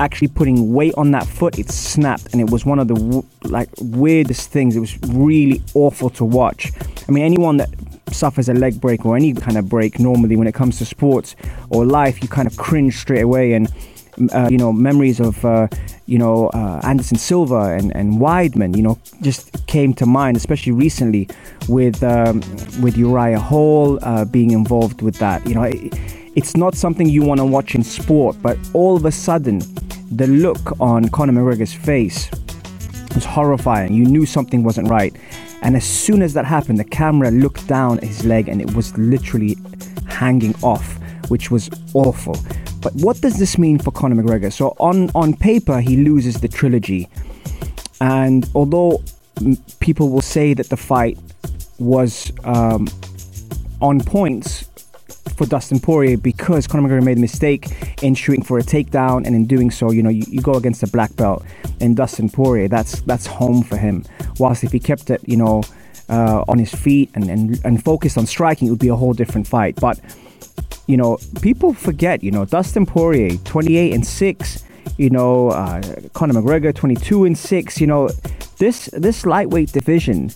actually 0.00 0.28
putting 0.28 0.72
weight 0.72 0.94
on 0.96 1.10
that 1.12 1.26
foot, 1.26 1.58
it 1.58 1.70
snapped, 1.70 2.32
and 2.32 2.40
it 2.40 2.50
was 2.50 2.64
one 2.64 2.78
of 2.78 2.88
the 2.88 3.24
like 3.44 3.68
weirdest 3.80 4.50
things. 4.50 4.76
It 4.76 4.80
was 4.80 4.98
really 5.08 5.62
awful 5.74 6.10
to 6.10 6.24
watch. 6.24 6.72
I 7.08 7.12
mean, 7.12 7.24
anyone 7.24 7.56
that 7.58 7.70
suffers 8.10 8.48
a 8.48 8.54
leg 8.54 8.80
break 8.80 9.04
or 9.04 9.16
any 9.16 9.34
kind 9.34 9.56
of 9.56 9.68
break 9.68 9.98
normally 9.98 10.36
when 10.36 10.46
it 10.46 10.54
comes 10.54 10.78
to 10.78 10.84
sports 10.84 11.36
or 11.70 11.84
life, 11.84 12.22
you 12.22 12.28
kind 12.28 12.46
of 12.46 12.56
cringe 12.56 12.98
straight 12.98 13.22
away 13.22 13.52
and. 13.52 13.72
Uh, 14.32 14.46
you 14.48 14.56
know, 14.56 14.72
memories 14.72 15.18
of, 15.18 15.44
uh, 15.44 15.66
you 16.06 16.18
know, 16.18 16.46
uh, 16.50 16.80
Anderson 16.84 17.18
Silva 17.18 17.76
and, 17.76 17.90
and 17.96 18.20
Weidman, 18.20 18.76
you 18.76 18.82
know, 18.84 18.96
just 19.22 19.66
came 19.66 19.92
to 19.94 20.06
mind, 20.06 20.36
especially 20.36 20.70
recently 20.70 21.28
with 21.68 22.00
um, 22.04 22.40
with 22.80 22.96
Uriah 22.96 23.40
Hall 23.40 23.98
uh, 24.02 24.24
being 24.24 24.52
involved 24.52 25.02
with 25.02 25.16
that. 25.16 25.44
You 25.44 25.56
know, 25.56 25.64
it, 25.64 25.92
it's 26.36 26.56
not 26.56 26.74
something 26.74 27.08
you 27.08 27.22
want 27.22 27.38
to 27.38 27.44
watch 27.44 27.74
in 27.74 27.84
sport, 27.84 28.36
but 28.42 28.58
all 28.72 28.96
of 28.96 29.04
a 29.04 29.12
sudden, 29.12 29.60
the 30.10 30.26
look 30.26 30.80
on 30.80 31.08
Conor 31.08 31.32
McGregor's 31.32 31.72
face 31.72 32.30
was 33.14 33.24
horrifying. 33.24 33.94
You 33.94 34.04
knew 34.04 34.26
something 34.26 34.64
wasn't 34.64 34.88
right. 34.88 35.14
And 35.62 35.76
as 35.76 35.84
soon 35.84 36.22
as 36.22 36.34
that 36.34 36.44
happened, 36.44 36.78
the 36.78 36.84
camera 36.84 37.30
looked 37.30 37.66
down 37.68 37.98
at 37.98 38.04
his 38.04 38.24
leg 38.24 38.48
and 38.48 38.60
it 38.60 38.74
was 38.74 38.96
literally 38.98 39.56
hanging 40.08 40.54
off, 40.62 40.98
which 41.28 41.50
was 41.50 41.70
awful. 41.94 42.36
But 42.82 42.94
what 42.96 43.20
does 43.20 43.38
this 43.38 43.56
mean 43.56 43.78
for 43.78 43.90
Conor 43.90 44.22
McGregor? 44.22 44.52
So 44.52 44.76
on 44.78 45.10
on 45.14 45.34
paper, 45.34 45.80
he 45.80 45.96
loses 45.96 46.40
the 46.40 46.48
trilogy, 46.48 47.08
and 48.00 48.48
although 48.54 49.02
people 49.80 50.10
will 50.10 50.20
say 50.20 50.52
that 50.52 50.68
the 50.68 50.76
fight 50.76 51.18
was 51.78 52.30
um, 52.44 52.86
on 53.80 54.00
points 54.00 54.63
for 55.36 55.46
Dustin 55.46 55.80
Poirier 55.80 56.16
because 56.16 56.66
Conor 56.66 56.88
McGregor 56.88 57.04
made 57.04 57.18
a 57.18 57.20
mistake 57.20 57.68
in 58.02 58.14
shooting 58.14 58.42
for 58.42 58.58
a 58.58 58.62
takedown, 58.62 59.26
and 59.26 59.34
in 59.34 59.46
doing 59.46 59.70
so, 59.70 59.90
you 59.90 60.02
know, 60.02 60.10
you, 60.10 60.24
you 60.28 60.40
go 60.40 60.54
against 60.54 60.82
a 60.82 60.86
black 60.86 61.14
belt 61.16 61.44
and 61.80 61.96
Dustin 61.96 62.28
Poirier. 62.30 62.68
That's 62.68 63.00
that's 63.02 63.26
home 63.26 63.62
for 63.62 63.76
him. 63.76 64.04
Whilst 64.38 64.64
if 64.64 64.72
he 64.72 64.80
kept 64.80 65.10
it, 65.10 65.20
you 65.26 65.36
know, 65.36 65.62
uh, 66.08 66.44
on 66.48 66.58
his 66.58 66.74
feet 66.74 67.10
and, 67.14 67.30
and 67.30 67.60
and 67.64 67.84
focused 67.84 68.18
on 68.18 68.26
striking, 68.26 68.68
it 68.68 68.70
would 68.70 68.80
be 68.80 68.88
a 68.88 68.96
whole 68.96 69.12
different 69.12 69.46
fight. 69.46 69.76
But 69.76 70.00
you 70.86 70.96
know, 70.96 71.18
people 71.40 71.72
forget, 71.72 72.22
you 72.22 72.30
know, 72.30 72.44
Dustin 72.44 72.86
Poirier, 72.86 73.36
28 73.44 73.94
and 73.94 74.06
six. 74.06 74.64
You 74.96 75.10
know, 75.10 75.50
uh, 75.50 75.82
Conor 76.12 76.34
McGregor, 76.34 76.74
22 76.74 77.24
and 77.24 77.36
six. 77.36 77.80
You 77.80 77.86
know, 77.86 78.08
this 78.58 78.86
this 78.92 79.26
lightweight 79.26 79.72
division 79.72 80.30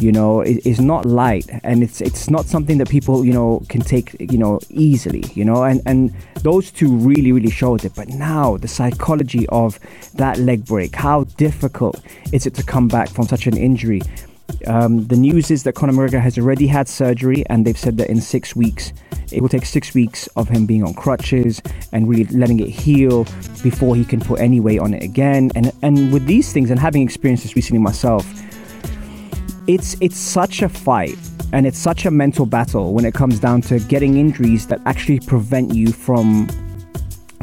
you 0.00 0.10
know, 0.10 0.40
is, 0.40 0.58
is 0.66 0.80
not 0.80 1.06
light, 1.06 1.48
and 1.62 1.82
it's 1.82 2.00
it's 2.00 2.28
not 2.28 2.46
something 2.46 2.78
that 2.78 2.88
people 2.88 3.24
you 3.24 3.32
know 3.32 3.62
can 3.68 3.80
take 3.80 4.16
you 4.18 4.38
know 4.38 4.58
easily, 4.70 5.24
you 5.34 5.44
know, 5.44 5.62
and 5.62 5.80
and 5.86 6.12
those 6.40 6.70
two 6.70 6.92
really 6.96 7.32
really 7.32 7.50
showed 7.50 7.84
it. 7.84 7.92
But 7.94 8.08
now 8.08 8.56
the 8.56 8.68
psychology 8.68 9.46
of 9.48 9.78
that 10.14 10.38
leg 10.38 10.64
break, 10.64 10.94
how 10.94 11.24
difficult 11.36 12.00
is 12.32 12.46
it 12.46 12.54
to 12.54 12.64
come 12.64 12.88
back 12.88 13.08
from 13.10 13.26
such 13.26 13.46
an 13.46 13.56
injury? 13.56 14.02
Um, 14.66 15.06
the 15.06 15.16
news 15.16 15.50
is 15.50 15.62
that 15.64 15.74
Conor 15.74 15.92
McGregor 15.92 16.20
has 16.20 16.38
already 16.38 16.66
had 16.66 16.88
surgery, 16.88 17.44
and 17.50 17.66
they've 17.66 17.78
said 17.78 17.96
that 17.98 18.08
in 18.08 18.20
six 18.20 18.56
weeks, 18.56 18.92
it 19.32 19.40
will 19.40 19.48
take 19.48 19.64
six 19.64 19.94
weeks 19.94 20.26
of 20.36 20.48
him 20.48 20.66
being 20.66 20.82
on 20.82 20.94
crutches 20.94 21.60
and 21.92 22.08
really 22.08 22.24
letting 22.26 22.60
it 22.60 22.68
heal 22.68 23.24
before 23.62 23.96
he 23.96 24.04
can 24.04 24.20
put 24.20 24.40
any 24.40 24.60
weight 24.60 24.80
on 24.80 24.94
it 24.94 25.02
again. 25.02 25.50
And 25.54 25.72
and 25.82 26.12
with 26.12 26.26
these 26.26 26.52
things, 26.52 26.70
and 26.70 26.78
having 26.78 27.02
experienced 27.02 27.42
this 27.42 27.56
recently 27.56 27.80
myself, 27.80 28.26
it's 29.66 29.96
it's 30.00 30.16
such 30.16 30.62
a 30.62 30.68
fight 30.68 31.18
and 31.52 31.66
it's 31.66 31.78
such 31.78 32.04
a 32.04 32.10
mental 32.10 32.46
battle 32.46 32.92
when 32.92 33.04
it 33.04 33.14
comes 33.14 33.38
down 33.38 33.60
to 33.62 33.78
getting 33.78 34.16
injuries 34.16 34.66
that 34.66 34.80
actually 34.86 35.20
prevent 35.20 35.72
you 35.72 35.92
from 35.92 36.48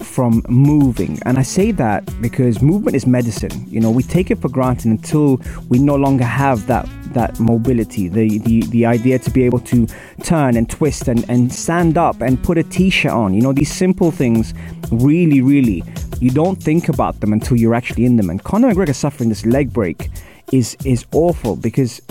from 0.02 0.44
moving 0.50 1.20
and 1.26 1.38
i 1.38 1.42
say 1.42 1.72
that 1.72 2.04
because 2.22 2.62
movement 2.62 2.96
is 2.96 3.08
medicine 3.08 3.66
you 3.68 3.80
know 3.80 3.90
we 3.90 4.04
take 4.04 4.30
it 4.30 4.38
for 4.40 4.50
granted 4.50 4.88
until 4.88 5.40
we 5.70 5.80
no 5.80 5.96
longer 5.96 6.26
have 6.26 6.68
that 6.68 6.88
that 7.14 7.40
mobility 7.40 8.08
the 8.08 8.40
the, 8.40 8.62
the 8.68 8.86
idea 8.86 9.20
to 9.20 9.32
be 9.32 9.44
able 9.44 9.60
to 9.60 9.88
turn 10.24 10.58
and 10.58 10.70
twist 10.70 11.08
and, 11.08 11.28
and 11.30 11.52
stand 11.52 11.98
up 11.98 12.22
and 12.22 12.42
put 12.44 12.58
a 12.58 12.64
t-shirt 12.64 13.12
on. 13.12 13.34
You 13.34 13.42
know 13.42 13.54
these 13.54 13.72
simple 13.72 14.12
things 14.12 14.54
really 14.92 15.42
really 15.42 15.84
you 16.20 16.30
don't 16.30 16.62
think 16.62 16.88
about 16.88 17.20
them 17.20 17.34
until 17.34 17.58
you're 17.58 17.74
actually 17.74 18.06
in 18.06 18.16
them. 18.16 18.30
And 18.30 18.44
conor 18.44 18.72
mcgregor 18.72 18.96
suffering 18.96 19.30
this 19.30 19.46
leg 19.46 19.74
break 19.74 20.10
is 20.52 20.78
is 20.86 21.06
awful 21.14 21.56
because 21.56 22.02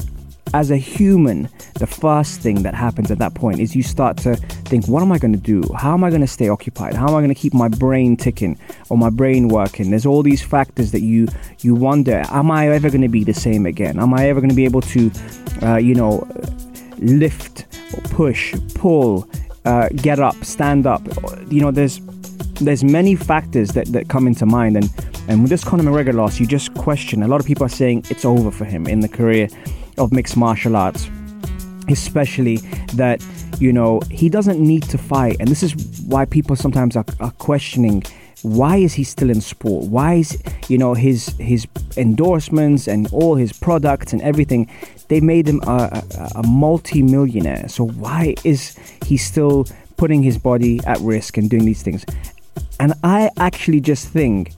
as 0.53 0.71
a 0.71 0.77
human, 0.77 1.49
the 1.75 1.87
first 1.87 2.41
thing 2.41 2.63
that 2.63 2.75
happens 2.75 3.11
at 3.11 3.19
that 3.19 3.35
point 3.35 3.61
is 3.61 3.77
you 3.77 3.83
start 3.83 4.17
to 4.19 4.37
think, 4.37 4.87
what 4.89 5.03
am 5.03 5.13
I 5.13 5.19
going 5.19 5.33
to 5.33 5.39
do? 5.39 5.63
How 5.77 5.95
am 5.95 6.03
I 6.03 6.11
going 6.11 6.21
to 6.23 6.27
stay 6.27 6.49
occupied? 6.49 6.95
How 6.95 7.09
am 7.09 7.15
I 7.15 7.21
going 7.21 7.29
to 7.29 7.35
keep 7.35 7.55
my 7.55 7.69
brain 7.69 8.17
ticking 8.17 8.59
or 8.89 8.99
my 8.99 9.11
brain 9.11 9.49
working? 9.49 9.91
There's 9.91 10.07
all 10.07 10.23
these 10.23 10.43
factors 10.43 10.93
that 10.93 11.03
you 11.03 11.29
you 11.61 11.75
wonder, 11.75 12.25
am 12.31 12.51
I 12.51 12.69
ever 12.69 12.91
going 12.91 13.03
to 13.03 13.09
be 13.09 13.25
the 13.25 13.35
same 13.35 13.67
again? 13.67 13.99
Am 13.99 14.13
I 14.15 14.29
ever 14.29 14.41
going 14.41 14.51
to 14.51 14.57
be 14.57 14.65
able 14.65 14.81
to, 14.83 15.11
uh, 15.63 15.77
you 15.77 15.95
know, 15.95 16.27
lift, 16.99 17.67
push, 18.11 18.55
pull, 18.75 19.29
uh, 19.65 19.89
get 19.97 20.19
up, 20.19 20.37
stand 20.45 20.87
up? 20.87 21.03
You 21.51 21.61
know, 21.61 21.71
there's 21.71 22.01
there's 22.61 22.85
many 22.85 23.17
factors 23.17 23.71
that, 23.71 23.87
that 23.87 24.09
come 24.09 24.27
into 24.27 24.47
mind 24.47 24.77
and 24.77 24.91
and 25.29 25.43
with 25.43 25.51
this 25.51 25.63
Conor 25.63 25.85
McGregor 25.85 26.15
loss, 26.15 26.41
you 26.41 26.47
just 26.47 26.75
question. 26.75 27.23
A 27.23 27.29
lot 27.29 27.41
of 27.41 27.47
people 27.47 27.65
are 27.65 27.69
saying 27.69 28.05
it's 28.11 28.25
over 28.25 28.51
for 28.51 28.65
him 28.65 28.89
in 28.89 28.99
the 28.99 29.09
career 29.09 29.49
of 30.01 30.13
mixed 30.13 30.37
martial 30.37 30.77
arts. 30.77 31.09
especially 31.89 32.59
that 32.95 33.25
you 33.59 33.73
know 33.73 34.01
he 34.11 34.29
doesn't 34.29 34.61
need 34.61 34.83
to 34.85 34.99
fight. 34.99 35.37
And 35.41 35.49
this 35.49 35.63
is 35.63 35.73
why 36.07 36.25
people 36.25 36.57
sometimes 36.57 36.97
are, 36.97 37.05
are 37.21 37.33
questioning 37.33 38.03
why 38.43 38.77
is 38.77 38.95
he 38.95 39.05
still 39.05 39.29
in 39.29 39.41
sport? 39.41 39.87
Why 39.87 40.15
is 40.15 40.43
you 40.69 40.79
know 40.79 40.95
his 40.95 41.29
his 41.39 41.67
endorsements 41.97 42.89
and 42.89 43.13
all 43.13 43.35
his 43.35 43.53
products 43.53 44.13
and 44.13 44.23
everything 44.23 44.69
they 45.09 45.21
made 45.21 45.49
him 45.49 45.61
a, 45.67 46.03
a, 46.17 46.31
a 46.37 46.47
multi-millionaire. 46.47 47.69
So 47.69 47.87
why 47.87 48.37
is 48.45 48.79
he 49.05 49.17
still 49.17 49.67
putting 49.97 50.23
his 50.23 50.39
body 50.39 50.81
at 50.87 50.99
risk 51.01 51.37
and 51.37 51.51
doing 51.51 51.65
these 51.65 51.83
things? 51.83 52.05
And 52.79 52.95
i 53.05 53.31
actually 53.37 53.81
just 53.81 54.09
think 54.09 54.55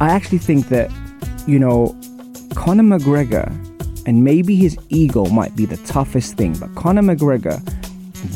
i 0.00 0.08
actually 0.08 0.38
think 0.38 0.68
that 0.68 0.88
you 1.48 1.58
know 1.58 1.96
conor 2.54 2.84
mcgregor 2.84 3.48
and 4.08 4.24
maybe 4.24 4.56
his 4.56 4.78
ego 4.88 5.26
might 5.26 5.54
be 5.54 5.66
the 5.66 5.76
toughest 5.86 6.38
thing, 6.38 6.54
but 6.54 6.74
Conor 6.74 7.02
McGregor 7.02 7.60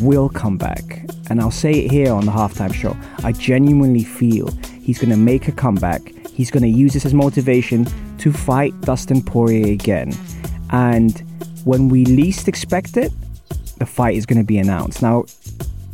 will 0.02 0.28
come 0.28 0.58
back. 0.58 1.06
And 1.30 1.40
I'll 1.40 1.50
say 1.50 1.72
it 1.72 1.90
here 1.90 2.12
on 2.12 2.26
the 2.26 2.30
halftime 2.30 2.74
show. 2.74 2.94
I 3.24 3.32
genuinely 3.32 4.04
feel 4.04 4.50
he's 4.82 4.98
going 4.98 5.08
to 5.08 5.16
make 5.16 5.48
a 5.48 5.52
comeback. 5.52 6.02
He's 6.28 6.50
going 6.50 6.62
to 6.62 6.68
use 6.68 6.92
this 6.92 7.06
as 7.06 7.14
motivation 7.14 7.86
to 8.18 8.34
fight 8.34 8.78
Dustin 8.82 9.22
Poirier 9.22 9.72
again. 9.72 10.12
And 10.68 11.18
when 11.64 11.88
we 11.88 12.04
least 12.04 12.48
expect 12.48 12.98
it, 12.98 13.10
the 13.78 13.86
fight 13.86 14.14
is 14.14 14.26
going 14.26 14.40
to 14.42 14.46
be 14.46 14.58
announced. 14.58 15.00
Now, 15.00 15.24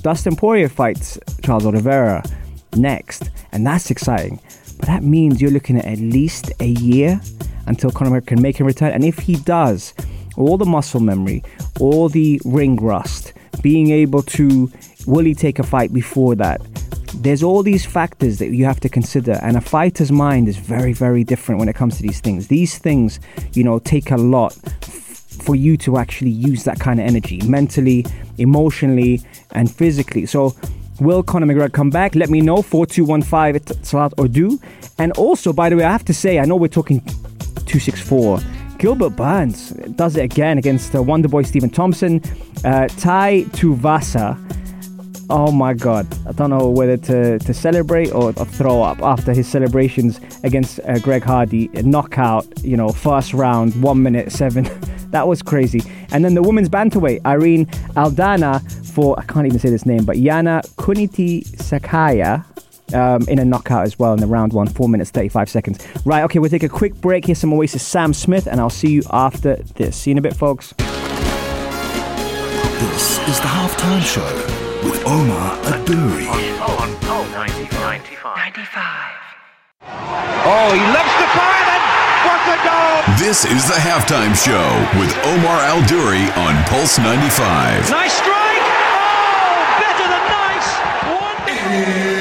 Dustin 0.02 0.34
Poirier 0.34 0.68
fights 0.68 1.20
Charles 1.44 1.64
Oliveira 1.64 2.24
next, 2.74 3.30
and 3.52 3.64
that's 3.64 3.92
exciting. 3.92 4.40
But 4.78 4.86
that 4.86 5.02
means 5.02 5.40
you're 5.40 5.50
looking 5.50 5.76
at 5.78 5.84
at 5.84 5.98
least 5.98 6.52
a 6.60 6.66
year 6.66 7.20
until 7.66 7.90
Conor 7.90 8.20
McGregor 8.20 8.26
can 8.26 8.42
make 8.42 8.60
a 8.60 8.64
return. 8.64 8.92
And 8.92 9.04
if 9.04 9.18
he 9.18 9.36
does, 9.36 9.94
all 10.36 10.56
the 10.56 10.64
muscle 10.64 11.00
memory, 11.00 11.42
all 11.80 12.08
the 12.08 12.40
ring 12.44 12.76
rust, 12.76 13.32
being 13.62 13.90
able 13.90 14.22
to, 14.22 14.70
will 15.06 15.24
he 15.24 15.34
take 15.34 15.58
a 15.58 15.62
fight 15.62 15.92
before 15.92 16.34
that? 16.36 16.60
There's 17.14 17.42
all 17.42 17.62
these 17.62 17.84
factors 17.84 18.38
that 18.38 18.48
you 18.50 18.64
have 18.64 18.80
to 18.80 18.88
consider, 18.88 19.32
and 19.42 19.56
a 19.56 19.60
fighter's 19.60 20.12
mind 20.12 20.46
is 20.46 20.56
very, 20.56 20.92
very 20.92 21.24
different 21.24 21.58
when 21.58 21.68
it 21.68 21.74
comes 21.74 21.96
to 21.96 22.02
these 22.02 22.20
things. 22.20 22.48
These 22.48 22.78
things, 22.78 23.18
you 23.54 23.64
know, 23.64 23.78
take 23.80 24.10
a 24.10 24.16
lot 24.16 24.52
for 25.48 25.56
you 25.56 25.76
to 25.78 25.96
actually 25.96 26.30
use 26.30 26.64
that 26.64 26.78
kind 26.78 27.00
of 27.00 27.06
energy 27.06 27.40
mentally, 27.46 28.04
emotionally, 28.36 29.22
and 29.52 29.70
physically. 29.70 30.26
So, 30.26 30.54
will 31.00 31.22
Conor 31.22 31.46
McGregor 31.46 31.72
come 31.72 31.90
back? 31.90 32.14
Let 32.14 32.30
me 32.30 32.40
know. 32.40 32.62
4215 32.62 33.84
Salat 33.84 34.14
or 34.18 34.28
do. 34.28 34.60
And 34.98 35.12
also, 35.12 35.52
by 35.52 35.68
the 35.68 35.76
way, 35.76 35.84
I 35.84 35.92
have 35.92 36.04
to 36.06 36.14
say, 36.14 36.38
I 36.38 36.44
know 36.44 36.56
we're 36.56 36.68
talking 36.68 37.00
264. 37.00 38.40
Gilbert 38.78 39.10
Burns 39.10 39.70
does 39.96 40.16
it 40.16 40.22
again 40.22 40.56
against 40.56 40.94
uh, 40.94 40.98
Wonderboy 40.98 41.46
Stephen 41.46 41.70
Thompson. 41.70 42.22
Uh, 42.64 42.86
Tai 42.88 43.42
Tuivasa. 43.50 44.44
Oh 45.30 45.52
my 45.52 45.74
God. 45.74 46.06
I 46.26 46.32
don't 46.32 46.50
know 46.50 46.68
whether 46.68 46.96
to, 46.96 47.38
to 47.38 47.54
celebrate 47.54 48.12
or, 48.12 48.28
or 48.36 48.44
throw 48.44 48.82
up 48.82 49.02
after 49.02 49.34
his 49.34 49.46
celebrations 49.48 50.20
against 50.42 50.80
uh, 50.80 50.98
Greg 51.00 51.22
Hardy. 51.22 51.68
Knockout, 51.82 52.46
you 52.64 52.76
know, 52.76 52.88
first 52.90 53.34
round, 53.34 53.80
one 53.82 54.02
minute, 54.02 54.32
seven. 54.32 54.68
that 55.10 55.26
was 55.26 55.42
crazy. 55.42 55.82
And 56.10 56.24
then 56.24 56.34
the 56.34 56.42
women's 56.42 56.68
bantamweight, 56.68 57.24
Irene 57.24 57.66
Aldana 57.96 58.62
for, 58.86 59.18
I 59.18 59.24
can't 59.24 59.46
even 59.46 59.58
say 59.58 59.70
this 59.70 59.86
name, 59.86 60.04
but 60.04 60.16
Yana 60.16 60.66
Kuniti 60.76 61.44
Sakaya 61.56 62.44
um, 62.94 63.22
in 63.28 63.38
a 63.38 63.44
knockout 63.44 63.84
as 63.84 63.98
well 63.98 64.12
in 64.12 64.20
the 64.20 64.26
round 64.26 64.52
one, 64.52 64.66
four 64.66 64.88
minutes, 64.88 65.10
35 65.10 65.48
seconds. 65.48 65.86
Right, 66.04 66.22
okay, 66.24 66.38
we'll 66.38 66.50
take 66.50 66.62
a 66.62 66.68
quick 66.68 66.94
break. 66.96 67.26
Here's 67.26 67.38
some 67.38 67.52
Oasis 67.52 67.86
Sam 67.86 68.12
Smith, 68.14 68.46
and 68.46 68.60
I'll 68.60 68.70
see 68.70 68.90
you 68.90 69.02
after 69.10 69.56
this. 69.76 69.96
See 69.96 70.10
you 70.10 70.12
in 70.12 70.18
a 70.18 70.22
bit, 70.22 70.34
folks. 70.34 70.74
This 72.78 73.18
is 73.28 73.40
the 73.40 73.46
halftime 73.46 74.02
show 74.02 74.24
with 74.84 75.04
Omar 75.06 75.56
Adouri. 75.64 76.28
On, 76.28 76.38
on, 76.80 76.90
on 77.06 77.30
95. 77.32 78.36
95. 78.36 79.12
Oh, 80.50 80.72
he 80.72 80.80
loves 80.80 81.14
the 81.18 81.26
fire 81.36 81.66
then. 81.66 81.97
This 83.18 83.44
is 83.44 83.66
the 83.66 83.74
halftime 83.74 84.34
show 84.34 84.68
with 84.98 85.12
Omar 85.26 85.60
Al 85.60 85.84
Duri 85.86 86.30
on 86.32 86.64
Pulse 86.64 86.98
95. 86.98 87.90
Nice 87.90 88.14
strike! 88.14 88.64
Oh, 88.64 89.76
better 89.80 90.08
than 90.08 90.24
nice! 90.32 90.68
Wonderful! 91.12 92.17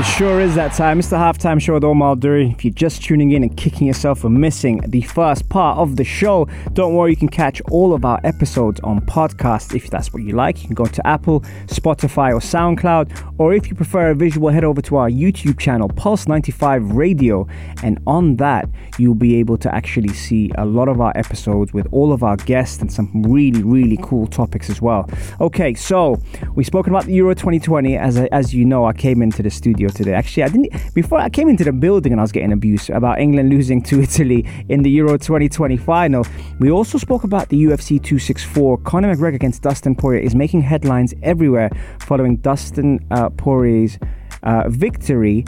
It 0.00 0.06
sure 0.06 0.40
is 0.40 0.54
that 0.54 0.72
time. 0.72 0.98
It's 0.98 1.10
the 1.10 1.16
halftime 1.16 1.60
show 1.60 1.74
with 1.74 1.84
Omar 1.84 2.16
Duri. 2.16 2.52
If 2.52 2.64
you're 2.64 2.72
just 2.72 3.02
tuning 3.02 3.32
in 3.32 3.42
and 3.42 3.54
kicking 3.54 3.86
yourself 3.86 4.20
for 4.20 4.30
missing 4.30 4.78
the 4.88 5.02
first 5.02 5.50
part 5.50 5.76
of 5.76 5.96
the 5.96 6.04
show, 6.04 6.48
don't 6.72 6.94
worry, 6.94 7.10
you 7.10 7.18
can 7.18 7.28
catch 7.28 7.60
all 7.70 7.92
of 7.92 8.06
our 8.06 8.18
episodes 8.24 8.80
on 8.80 9.02
podcast 9.02 9.74
if 9.74 9.90
that's 9.90 10.10
what 10.10 10.22
you 10.22 10.32
like. 10.32 10.62
You 10.62 10.68
can 10.68 10.74
go 10.74 10.86
to 10.86 11.06
Apple, 11.06 11.42
Spotify, 11.66 12.32
or 12.32 12.40
SoundCloud, 12.40 13.34
or 13.36 13.52
if 13.52 13.68
you 13.68 13.74
prefer 13.74 14.12
a 14.12 14.14
visual, 14.14 14.48
head 14.48 14.64
over 14.64 14.80
to 14.80 14.96
our 14.96 15.10
YouTube 15.10 15.58
channel, 15.58 15.86
Pulse 15.90 16.26
95 16.26 16.92
Radio, 16.92 17.46
and 17.82 18.00
on 18.06 18.36
that, 18.36 18.70
you'll 18.96 19.14
be 19.14 19.36
able 19.36 19.58
to 19.58 19.74
actually 19.74 20.14
see 20.14 20.50
a 20.56 20.64
lot 20.64 20.88
of 20.88 21.02
our 21.02 21.12
episodes 21.14 21.74
with 21.74 21.86
all 21.92 22.14
of 22.14 22.22
our 22.22 22.38
guests 22.38 22.80
and 22.80 22.90
some 22.90 23.10
really, 23.22 23.62
really 23.62 23.98
cool 24.00 24.26
topics 24.26 24.70
as 24.70 24.80
well. 24.80 25.10
Okay, 25.42 25.74
so 25.74 26.18
we've 26.54 26.64
spoken 26.64 26.90
about 26.90 27.04
the 27.04 27.12
Euro 27.12 27.34
2020. 27.34 27.98
As, 27.98 28.16
as 28.16 28.54
you 28.54 28.64
know, 28.64 28.86
I 28.86 28.94
came 28.94 29.20
into 29.20 29.42
the 29.42 29.50
studio 29.50 29.89
today. 29.90 30.14
Actually, 30.14 30.42
I 30.44 30.48
didn't 30.48 30.94
before 30.94 31.18
I 31.18 31.28
came 31.28 31.48
into 31.48 31.64
the 31.64 31.72
building 31.72 32.12
and 32.12 32.20
I 32.20 32.24
was 32.24 32.32
getting 32.32 32.52
abused 32.52 32.90
about 32.90 33.20
England 33.20 33.50
losing 33.50 33.82
to 33.84 34.00
Italy 34.02 34.46
in 34.68 34.82
the 34.82 34.90
Euro 34.90 35.18
2020 35.18 35.76
final. 35.76 36.26
We 36.58 36.70
also 36.70 36.98
spoke 36.98 37.24
about 37.24 37.48
the 37.48 37.64
UFC 37.64 38.02
264. 38.02 38.78
Conor 38.78 39.14
McGregor 39.14 39.34
against 39.34 39.62
Dustin 39.62 39.94
Poirier 39.94 40.20
is 40.20 40.34
making 40.34 40.62
headlines 40.62 41.14
everywhere 41.22 41.70
following 42.00 42.36
Dustin 42.36 43.06
uh, 43.10 43.30
Poirier's 43.30 43.98
uh, 44.42 44.68
victory 44.68 45.44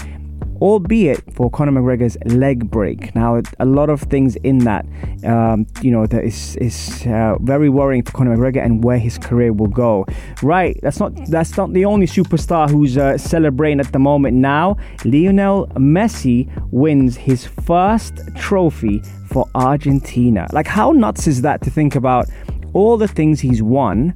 albeit 0.62 1.20
for 1.34 1.50
Conor 1.50 1.72
McGregor's 1.72 2.16
leg 2.26 2.70
break. 2.70 3.12
Now, 3.16 3.42
a 3.58 3.64
lot 3.64 3.90
of 3.90 4.00
things 4.02 4.36
in 4.36 4.58
that, 4.58 4.86
um, 5.24 5.66
you 5.82 5.90
know, 5.90 6.06
that 6.06 6.22
is 6.22 6.56
is 6.56 7.04
uh, 7.04 7.36
very 7.40 7.68
worrying 7.68 8.04
for 8.04 8.12
Conor 8.12 8.36
McGregor 8.36 8.64
and 8.64 8.84
where 8.84 8.98
his 8.98 9.18
career 9.18 9.52
will 9.52 9.66
go. 9.66 10.06
Right, 10.40 10.78
that's 10.80 11.00
not 11.00 11.12
that's 11.26 11.56
not 11.56 11.72
the 11.72 11.84
only 11.84 12.06
superstar 12.06 12.70
who's 12.70 12.96
uh, 12.96 13.18
celebrating 13.18 13.80
at 13.80 13.92
the 13.92 13.98
moment. 13.98 14.36
Now, 14.36 14.76
Lionel 15.04 15.66
Messi 15.74 16.48
wins 16.70 17.16
his 17.16 17.44
first 17.44 18.20
trophy 18.36 19.02
for 19.30 19.48
Argentina. 19.56 20.46
Like, 20.52 20.68
how 20.68 20.92
nuts 20.92 21.26
is 21.26 21.42
that 21.42 21.60
to 21.62 21.70
think 21.70 21.96
about 21.96 22.26
all 22.72 22.96
the 22.96 23.08
things 23.08 23.40
he's 23.40 23.62
won 23.62 24.14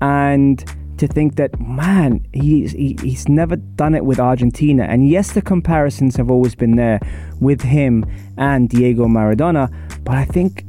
and 0.00 0.64
to 0.98 1.06
think 1.06 1.36
that 1.36 1.58
man 1.60 2.24
he's 2.32 2.72
he, 2.72 2.96
he's 3.02 3.28
never 3.28 3.56
done 3.56 3.94
it 3.94 4.04
with 4.04 4.20
Argentina 4.20 4.84
and 4.84 5.08
yes 5.08 5.32
the 5.32 5.42
comparisons 5.42 6.16
have 6.16 6.30
always 6.30 6.54
been 6.54 6.76
there 6.76 7.00
with 7.40 7.62
him 7.62 8.04
and 8.36 8.68
Diego 8.68 9.06
Maradona 9.06 9.72
but 10.04 10.16
I 10.16 10.24
think 10.24 10.64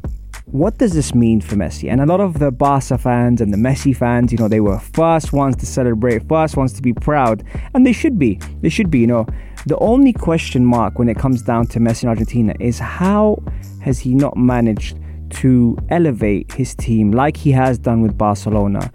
what 0.54 0.78
does 0.78 0.94
this 0.94 1.16
mean 1.16 1.42
for 1.42 1.56
Messi? 1.56 1.92
And 1.92 2.00
a 2.00 2.06
lot 2.06 2.20
of 2.20 2.38
the 2.38 2.52
Barca 2.52 2.96
fans 3.00 3.42
and 3.42 3.52
the 3.52 3.58
Messi 3.58 3.96
fans, 3.96 4.32
you 4.32 4.38
know, 4.38 4.48
they 4.48 4.60
were 4.60 4.78
first 4.78 5.34
ones 5.34 5.56
to 5.56 5.66
celebrate, 5.66 6.28
first 6.28 6.56
ones 6.56 6.74
to 6.74 6.82
be 6.84 6.94
proud, 6.94 7.44
and 7.74 7.88
they 7.88 7.92
should 7.92 8.20
be. 8.20 8.40
They 8.62 8.70
should 8.70 8.92
be, 8.92 9.00
you 9.00 9.08
know. 9.08 9.26
The 9.66 9.80
only 9.80 10.14
question 10.14 10.64
mark 10.64 11.00
when 11.00 11.10
it 11.10 11.18
comes 11.18 11.42
down 11.42 11.66
to 11.68 11.80
Messi 11.80 12.04
in 12.04 12.10
Argentina 12.10 12.54
is 12.60 12.78
how 12.78 13.42
has 13.82 13.98
he 13.98 14.14
not 14.14 14.38
managed 14.38 15.00
to 15.42 15.78
elevate 15.90 16.52
his 16.54 16.76
team 16.76 17.12
like 17.12 17.38
he 17.38 17.52
has 17.52 17.78
done 17.78 18.02
with 18.02 18.18
Barcelona? 18.18 18.92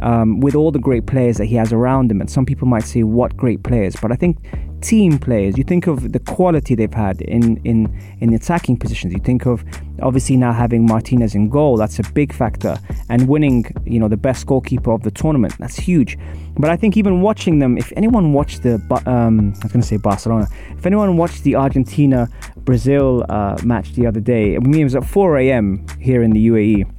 um, 0.00 0.40
with 0.40 0.54
all 0.54 0.70
the 0.70 0.78
great 0.78 1.06
players 1.06 1.36
that 1.38 1.46
he 1.46 1.54
has 1.56 1.72
around 1.72 2.10
him. 2.10 2.20
And 2.20 2.30
some 2.30 2.46
people 2.46 2.66
might 2.68 2.84
say, 2.84 3.02
what 3.02 3.36
great 3.36 3.62
players? 3.62 3.96
But 3.96 4.12
I 4.12 4.16
think 4.16 4.38
team 4.82 5.18
players, 5.18 5.56
you 5.56 5.64
think 5.64 5.86
of 5.86 6.12
the 6.12 6.18
quality 6.18 6.74
they've 6.74 6.92
had 6.92 7.22
in, 7.22 7.56
in, 7.64 7.98
in 8.20 8.34
attacking 8.34 8.76
positions. 8.78 9.12
You 9.12 9.20
think 9.20 9.46
of 9.46 9.64
obviously 10.02 10.36
now 10.36 10.52
having 10.52 10.86
Martinez 10.86 11.34
in 11.34 11.48
goal, 11.48 11.76
that's 11.76 11.98
a 11.98 12.02
big 12.12 12.32
factor. 12.32 12.78
And 13.08 13.28
winning, 13.28 13.66
you 13.84 13.98
know, 13.98 14.08
the 14.08 14.16
best 14.16 14.46
goalkeeper 14.46 14.92
of 14.92 15.02
the 15.02 15.10
tournament, 15.10 15.54
that's 15.58 15.76
huge. 15.76 16.18
But 16.58 16.70
I 16.70 16.76
think 16.76 16.96
even 16.96 17.22
watching 17.22 17.58
them, 17.58 17.78
if 17.78 17.92
anyone 17.96 18.32
watched 18.32 18.62
the, 18.62 18.74
um, 19.06 19.54
I 19.60 19.64
was 19.64 19.72
going 19.72 19.82
to 19.82 19.86
say 19.86 19.96
Barcelona, 19.96 20.46
if 20.76 20.86
anyone 20.86 21.16
watched 21.16 21.42
the 21.44 21.54
Argentina 21.54 22.28
Brazil 22.66 23.24
uh, 23.30 23.56
match 23.64 23.94
the 23.94 24.06
other 24.06 24.20
day, 24.20 24.56
I 24.56 24.58
mean, 24.58 24.82
it 24.82 24.84
was 24.84 24.94
at 24.94 25.06
4 25.06 25.38
a.m. 25.38 25.86
here 25.98 26.22
in 26.22 26.32
the 26.32 26.48
UAE. 26.48 26.92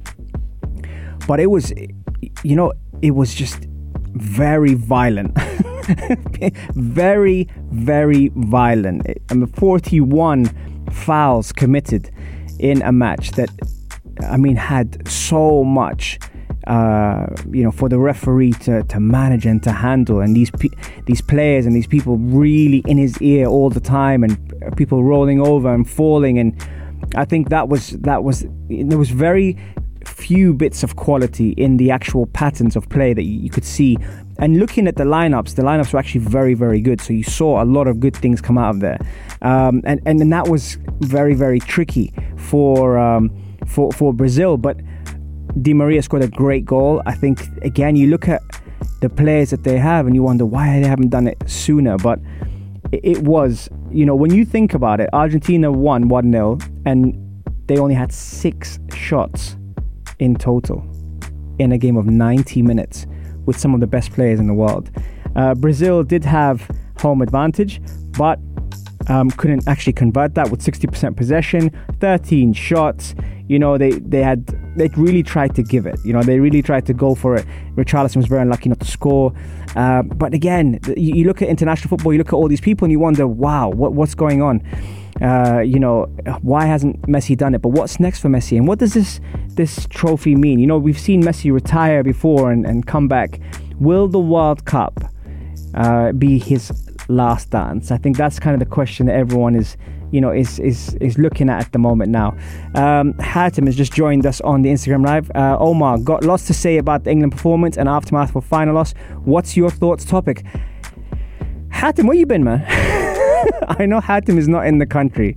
But 1.28 1.38
it 1.38 1.46
was, 1.46 1.72
you 2.42 2.56
know, 2.56 2.72
it 3.02 3.12
was 3.12 3.32
just 3.34 3.68
very 4.14 4.74
violent. 4.74 5.38
very, 6.74 7.48
very 7.70 8.32
violent. 8.34 9.06
I 9.30 9.34
mean, 9.34 9.46
41 9.46 10.46
fouls 10.90 11.52
committed 11.52 12.10
in 12.58 12.82
a 12.82 12.90
match 12.90 13.32
that, 13.32 13.50
I 14.22 14.36
mean, 14.36 14.56
had 14.56 15.06
so 15.06 15.62
much 15.64 16.18
uh, 16.68 17.26
you 17.50 17.62
know, 17.62 17.70
for 17.70 17.88
the 17.88 17.98
referee 17.98 18.52
to, 18.52 18.82
to 18.84 19.00
manage 19.00 19.46
and 19.46 19.62
to 19.62 19.72
handle, 19.72 20.20
and 20.20 20.36
these 20.36 20.50
pe- 20.50 20.76
these 21.06 21.22
players 21.22 21.64
and 21.64 21.74
these 21.74 21.86
people 21.86 22.18
really 22.18 22.82
in 22.86 22.98
his 22.98 23.20
ear 23.22 23.46
all 23.46 23.70
the 23.70 23.80
time, 23.80 24.22
and 24.22 24.36
people 24.76 25.02
rolling 25.02 25.40
over 25.40 25.72
and 25.72 25.88
falling, 25.88 26.38
and 26.38 26.54
I 27.16 27.24
think 27.24 27.48
that 27.48 27.68
was 27.68 27.90
that 28.00 28.22
was 28.22 28.46
there 28.68 28.98
was 28.98 29.10
very 29.10 29.56
few 30.04 30.52
bits 30.52 30.82
of 30.82 30.96
quality 30.96 31.50
in 31.52 31.78
the 31.78 31.90
actual 31.90 32.26
patterns 32.26 32.76
of 32.76 32.88
play 32.88 33.14
that 33.14 33.24
you 33.24 33.50
could 33.50 33.64
see. 33.64 33.96
And 34.38 34.58
looking 34.58 34.86
at 34.86 34.96
the 34.96 35.04
lineups, 35.04 35.54
the 35.54 35.62
lineups 35.62 35.92
were 35.92 35.98
actually 35.98 36.20
very, 36.20 36.54
very 36.54 36.80
good. 36.80 37.00
So 37.00 37.12
you 37.12 37.24
saw 37.24 37.62
a 37.62 37.64
lot 37.64 37.88
of 37.88 37.98
good 37.98 38.16
things 38.16 38.40
come 38.40 38.58
out 38.58 38.74
of 38.74 38.80
there, 38.80 38.98
um, 39.40 39.80
and 39.84 40.00
and 40.04 40.32
that 40.32 40.48
was 40.48 40.76
very, 41.00 41.34
very 41.34 41.60
tricky 41.60 42.12
for 42.36 42.98
um, 42.98 43.30
for 43.66 43.90
for 43.92 44.12
Brazil. 44.12 44.58
But 44.58 44.76
Di 45.62 45.74
Maria 45.74 46.02
scored 46.02 46.22
a 46.22 46.28
great 46.28 46.64
goal. 46.64 47.02
I 47.06 47.14
think 47.14 47.40
again, 47.62 47.96
you 47.96 48.08
look 48.08 48.28
at 48.28 48.42
the 49.00 49.08
players 49.08 49.50
that 49.50 49.64
they 49.64 49.78
have, 49.78 50.06
and 50.06 50.14
you 50.14 50.22
wonder 50.22 50.44
why 50.44 50.80
they 50.80 50.88
haven't 50.88 51.10
done 51.10 51.26
it 51.26 51.42
sooner. 51.46 51.96
But 51.96 52.20
it, 52.92 53.22
was, 53.22 53.68
you 53.90 54.06
know, 54.06 54.14
when 54.14 54.32
you 54.32 54.44
think 54.44 54.74
about 54.74 55.00
it, 55.00 55.08
Argentina 55.12 55.70
won 55.70 56.08
one 56.08 56.32
0 56.32 56.58
and 56.84 57.16
they 57.66 57.78
only 57.78 57.94
had 57.94 58.12
six 58.12 58.78
shots 58.94 59.56
in 60.18 60.34
total 60.34 60.84
in 61.58 61.72
a 61.72 61.78
game 61.78 61.96
of 61.96 62.06
90 62.06 62.62
minutes 62.62 63.06
with 63.46 63.58
some 63.58 63.74
of 63.74 63.80
the 63.80 63.86
best 63.86 64.12
players 64.12 64.40
in 64.40 64.46
the 64.46 64.54
world. 64.54 64.90
Uh, 65.36 65.54
Brazil 65.54 66.02
did 66.02 66.24
have 66.24 66.68
home 66.98 67.22
advantage, 67.22 67.80
but 68.16 68.38
um, 69.08 69.30
couldn't 69.30 69.66
actually 69.66 69.92
convert 69.92 70.34
that 70.34 70.50
with 70.50 70.60
60% 70.60 71.16
possession, 71.16 71.70
13 72.00 72.52
shots. 72.52 73.14
You 73.48 73.58
know, 73.58 73.78
they, 73.78 73.92
they 73.92 74.22
had 74.22 74.46
they 74.76 74.88
really 74.96 75.22
tried 75.22 75.54
to 75.54 75.62
give 75.62 75.86
it. 75.86 75.98
You 76.04 76.12
know, 76.12 76.22
they 76.22 76.38
really 76.38 76.62
tried 76.62 76.84
to 76.86 76.92
go 76.92 77.14
for 77.14 77.34
it. 77.34 77.46
Richarlison 77.76 78.16
was 78.16 78.26
very 78.26 78.42
unlucky 78.42 78.68
not 78.68 78.80
to 78.80 78.86
score. 78.86 79.32
Uh, 79.74 80.02
but 80.02 80.34
again, 80.34 80.78
you, 80.88 81.14
you 81.14 81.24
look 81.24 81.40
at 81.40 81.48
international 81.48 81.88
football, 81.88 82.12
you 82.12 82.18
look 82.18 82.28
at 82.28 82.34
all 82.34 82.48
these 82.48 82.60
people, 82.60 82.84
and 82.84 82.92
you 82.92 82.98
wonder, 82.98 83.26
wow, 83.26 83.70
what, 83.70 83.94
what's 83.94 84.14
going 84.14 84.42
on? 84.42 84.62
Uh, 85.22 85.60
you 85.60 85.78
know, 85.78 86.04
why 86.42 86.66
hasn't 86.66 87.00
Messi 87.02 87.36
done 87.36 87.54
it? 87.54 87.62
But 87.62 87.70
what's 87.70 87.98
next 87.98 88.20
for 88.20 88.28
Messi? 88.28 88.56
And 88.56 88.68
what 88.68 88.78
does 88.78 88.94
this 88.94 89.20
this 89.48 89.86
trophy 89.90 90.36
mean? 90.36 90.58
You 90.58 90.66
know, 90.66 90.78
we've 90.78 90.98
seen 90.98 91.22
Messi 91.22 91.52
retire 91.52 92.04
before 92.04 92.52
and, 92.52 92.64
and 92.66 92.86
come 92.86 93.08
back. 93.08 93.40
Will 93.80 94.06
the 94.08 94.20
World 94.20 94.64
Cup 94.64 95.00
uh, 95.74 96.12
be 96.12 96.38
his 96.38 96.70
last 97.08 97.50
dance? 97.50 97.90
I 97.90 97.98
think 97.98 98.16
that's 98.16 98.38
kind 98.38 98.54
of 98.54 98.60
the 98.60 98.72
question 98.72 99.06
that 99.06 99.14
everyone 99.14 99.54
is, 99.54 99.76
you 100.10 100.20
know, 100.20 100.30
is 100.30 100.58
is 100.58 100.94
is 101.00 101.18
looking 101.18 101.48
at 101.48 101.60
at 101.60 101.72
the 101.72 101.78
moment 101.78 102.10
now. 102.10 102.36
Um, 102.74 103.14
Hatem 103.14 103.66
has 103.66 103.76
just 103.76 103.92
joined 103.92 104.26
us 104.26 104.40
on 104.42 104.62
the 104.62 104.70
Instagram 104.70 105.04
live. 105.04 105.30
Uh, 105.34 105.56
Omar 105.58 105.98
got 105.98 106.24
lots 106.24 106.46
to 106.46 106.54
say 106.54 106.78
about 106.78 107.04
the 107.04 107.10
England 107.10 107.32
performance 107.32 107.76
and 107.76 107.88
aftermath 107.88 108.32
for 108.32 108.42
final 108.42 108.74
loss. 108.74 108.92
What's 109.24 109.56
your 109.56 109.70
thoughts? 109.70 110.04
Topic. 110.04 110.44
Hatem, 111.70 112.06
where 112.06 112.16
you 112.16 112.26
been, 112.26 112.44
man? 112.44 112.64
I 113.68 113.86
know 113.86 114.00
Hatem 114.00 114.36
is 114.36 114.48
not 114.48 114.66
in 114.66 114.78
the 114.78 114.86
country. 114.86 115.36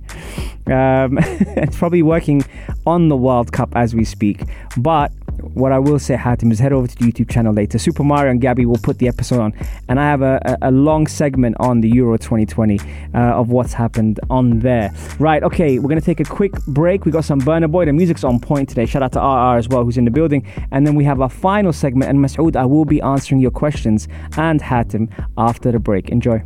Um, 0.66 1.18
it's 1.20 1.76
probably 1.76 2.02
working 2.02 2.44
on 2.86 3.08
the 3.08 3.16
World 3.16 3.52
Cup 3.52 3.74
as 3.76 3.94
we 3.94 4.04
speak. 4.04 4.42
But 4.76 5.12
what 5.54 5.72
I 5.72 5.78
will 5.78 5.98
say, 5.98 6.16
Hatem, 6.16 6.50
is 6.52 6.58
head 6.58 6.72
over 6.72 6.86
to 6.86 6.96
the 6.96 7.04
YouTube 7.04 7.30
channel 7.30 7.52
later. 7.52 7.78
Super 7.78 8.04
Mario 8.04 8.30
and 8.30 8.40
Gabby 8.40 8.66
will 8.66 8.78
put 8.78 8.98
the 8.98 9.08
episode 9.08 9.40
on, 9.40 9.52
and 9.88 10.00
I 10.00 10.04
have 10.04 10.22
a, 10.22 10.40
a, 10.44 10.68
a 10.68 10.70
long 10.70 11.06
segment 11.06 11.56
on 11.60 11.80
the 11.80 11.88
Euro 11.90 12.16
2020 12.16 12.78
uh, 13.14 13.18
of 13.18 13.50
what's 13.50 13.72
happened 13.72 14.20
on 14.30 14.60
there. 14.60 14.92
Right, 15.18 15.42
okay, 15.42 15.78
we're 15.78 15.88
gonna 15.88 16.00
take 16.00 16.20
a 16.20 16.24
quick 16.24 16.52
break. 16.66 17.04
We 17.04 17.12
got 17.12 17.24
some 17.24 17.40
Burna 17.40 17.70
Boy. 17.70 17.84
The 17.84 17.92
music's 17.92 18.24
on 18.24 18.40
point 18.40 18.68
today. 18.68 18.86
Shout 18.86 19.02
out 19.02 19.12
to 19.12 19.20
RR 19.20 19.58
as 19.58 19.68
well, 19.68 19.84
who's 19.84 19.98
in 19.98 20.04
the 20.04 20.10
building. 20.10 20.46
And 20.70 20.86
then 20.86 20.94
we 20.94 21.04
have 21.04 21.20
our 21.20 21.28
final 21.28 21.72
segment, 21.72 22.10
and 22.10 22.18
Masoud, 22.18 22.56
I 22.56 22.64
will 22.64 22.84
be 22.84 23.00
answering 23.00 23.40
your 23.40 23.50
questions 23.50 24.08
and 24.36 24.60
Hatem 24.60 25.10
after 25.36 25.72
the 25.72 25.78
break. 25.78 26.08
Enjoy. 26.08 26.42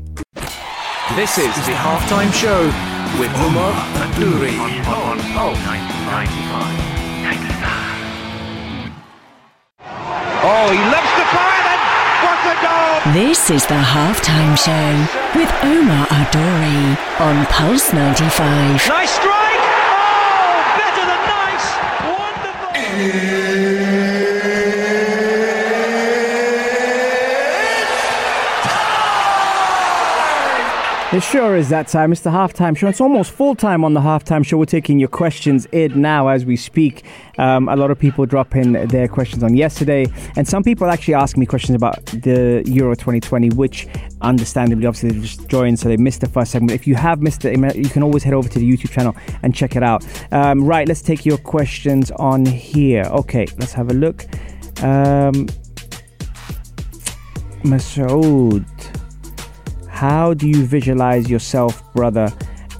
This 1.14 1.38
is 1.38 1.54
the 1.66 1.72
halftime 1.72 2.32
show 2.32 2.64
with 3.20 3.30
Umar 3.38 3.72
Duri 4.18 4.56
on, 4.56 4.70
on, 4.86 5.20
on, 5.20 5.54
95. 5.64 6.06
95. 6.06 6.95
Oh, 10.48 10.70
he 10.70 10.78
loves 10.78 11.10
the 11.18 11.26
fire 11.34 11.62
then! 11.66 11.80
What 12.22 12.38
a 12.46 12.54
goal! 12.62 13.12
This 13.12 13.50
is 13.50 13.66
the 13.66 13.74
halftime 13.74 14.54
show 14.54 14.94
with 15.34 15.50
Omar 15.64 16.06
Adori 16.06 16.94
on 17.18 17.46
Pulse 17.46 17.92
95. 17.92 18.86
Nice 18.86 19.10
strike! 19.10 19.64
Oh, 19.90 20.62
better 20.78 21.04
than 21.10 21.22
nice! 21.26 21.66
Wonderful! 22.14 23.45
It 31.16 31.22
sure 31.22 31.56
is 31.56 31.70
that 31.70 31.88
time. 31.88 32.12
It's 32.12 32.20
the 32.20 32.28
halftime 32.28 32.76
show. 32.76 32.88
It's 32.88 33.00
almost 33.00 33.30
full 33.30 33.54
time 33.54 33.86
on 33.86 33.94
the 33.94 34.00
halftime 34.00 34.44
show. 34.44 34.58
We're 34.58 34.66
taking 34.66 34.98
your 34.98 35.08
questions 35.08 35.64
in 35.72 36.02
now 36.02 36.28
as 36.28 36.44
we 36.44 36.56
speak. 36.56 37.04
Um, 37.38 37.70
a 37.70 37.74
lot 37.74 37.90
of 37.90 37.98
people 37.98 38.26
drop 38.26 38.54
in 38.54 38.72
their 38.88 39.08
questions 39.08 39.42
on 39.42 39.56
yesterday, 39.56 40.04
and 40.36 40.46
some 40.46 40.62
people 40.62 40.90
actually 40.90 41.14
ask 41.14 41.38
me 41.38 41.46
questions 41.46 41.74
about 41.74 42.04
the 42.04 42.62
Euro 42.66 42.94
2020, 42.94 43.48
which 43.52 43.88
understandably, 44.20 44.84
obviously, 44.84 45.12
they 45.12 45.20
just 45.20 45.48
joined, 45.48 45.78
so 45.78 45.88
they 45.88 45.96
missed 45.96 46.20
the 46.20 46.28
first 46.28 46.52
segment. 46.52 46.72
If 46.72 46.86
you 46.86 46.96
have 46.96 47.22
missed 47.22 47.46
it, 47.46 47.56
you 47.76 47.88
can 47.88 48.02
always 48.02 48.22
head 48.22 48.34
over 48.34 48.50
to 48.50 48.58
the 48.58 48.70
YouTube 48.70 48.90
channel 48.90 49.16
and 49.42 49.54
check 49.54 49.74
it 49.74 49.82
out. 49.82 50.04
Um, 50.32 50.64
right, 50.64 50.86
let's 50.86 51.00
take 51.00 51.24
your 51.24 51.38
questions 51.38 52.10
on 52.10 52.44
here. 52.44 53.04
Okay, 53.04 53.46
let's 53.56 53.72
have 53.72 53.90
a 53.90 53.94
look. 53.94 54.26
Um, 54.82 55.46
Masoud. 57.64 58.95
How 59.96 60.34
do 60.34 60.46
you 60.46 60.66
visualize 60.66 61.30
yourself, 61.30 61.82
brother? 61.94 62.30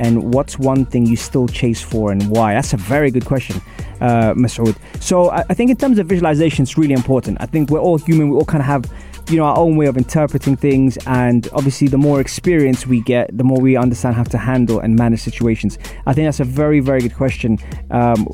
And 0.01 0.35
what's 0.35 0.59
one 0.59 0.85
thing 0.85 1.07
you 1.07 1.17
still 1.17 1.49
chase 1.49 1.81
for 1.81 2.13
and 2.13 2.29
why? 2.29 2.53
That's 2.53 2.75
a 2.75 2.77
very 2.77 3.11
good 3.11 3.25
question, 3.25 3.57
uh, 4.03 4.35
Masoud. 4.35 4.77
So 5.01 5.31
I, 5.31 5.43
I 5.49 5.55
think 5.55 5.71
in 5.71 5.79
terms 5.79 5.99
of 5.99 6.07
visualization, 6.09 6.65
it's 6.65 6.77
really 6.77 6.93
important. 6.93 7.39
I 7.41 7.47
think 7.47 7.71
we're 7.71 7.81
all 7.81 7.97
human. 7.97 8.29
We 8.29 8.37
all 8.37 8.45
kind 8.45 8.61
of 8.61 8.67
have, 8.67 8.85
you 9.31 9.39
know, 9.39 9.45
our 9.45 9.57
own 9.57 9.77
way 9.79 9.87
of 9.87 9.97
interpreting 9.97 10.57
things. 10.57 10.99
And 11.07 11.49
obviously, 11.55 11.89
the 11.89 11.97
more 11.97 12.21
experience 12.21 12.87
we 12.87 13.01
get, 13.01 13.35
the 13.35 13.45
more 13.45 13.63
we 13.63 13.79
understand 13.79 14.15
how 14.15 14.25
to 14.25 14.37
handle 14.37 14.81
and 14.81 14.95
manage 14.95 15.21
situations. 15.21 15.79
I 16.05 16.13
think 16.13 16.27
that's 16.27 16.41
a 16.41 16.45
very, 16.45 16.81
very 16.81 17.01
good 17.01 17.15
question. 17.15 17.59
Um, 17.91 18.29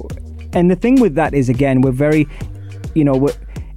and 0.55 0.69
the 0.69 0.77
thing 0.77 1.01
with 1.01 1.15
that 1.15 1.35
is, 1.35 1.49
again, 1.49 1.83
we're 1.83 1.93
very, 1.93 2.27
you 2.97 3.05
know, 3.05 3.15
we're, 3.15 3.35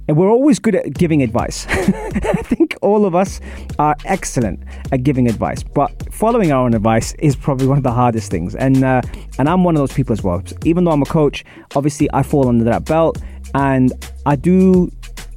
and 0.08 0.16
we're 0.16 0.30
always 0.30 0.58
good 0.58 0.74
at 0.74 0.94
giving 0.94 1.22
advice. 1.22 1.66
I 1.68 2.42
think 2.42 2.76
all 2.80 3.06
of 3.06 3.14
us 3.14 3.40
are 3.78 3.96
excellent 4.04 4.60
at 4.92 5.02
giving 5.02 5.28
advice, 5.28 5.62
but 5.62 6.12
following 6.12 6.52
our 6.52 6.64
own 6.64 6.74
advice 6.74 7.14
is 7.14 7.34
probably 7.34 7.66
one 7.66 7.78
of 7.78 7.84
the 7.84 7.92
hardest 7.92 8.30
things. 8.30 8.54
And 8.54 8.84
uh, 8.84 9.02
and 9.38 9.48
I'm 9.48 9.64
one 9.64 9.74
of 9.74 9.80
those 9.80 9.92
people 9.92 10.12
as 10.12 10.22
well. 10.22 10.42
Even 10.64 10.84
though 10.84 10.92
I'm 10.92 11.02
a 11.02 11.06
coach, 11.06 11.44
obviously 11.74 12.08
I 12.12 12.22
fall 12.22 12.48
under 12.48 12.64
that 12.64 12.84
belt, 12.84 13.20
and 13.54 13.92
I 14.24 14.36
do 14.36 14.90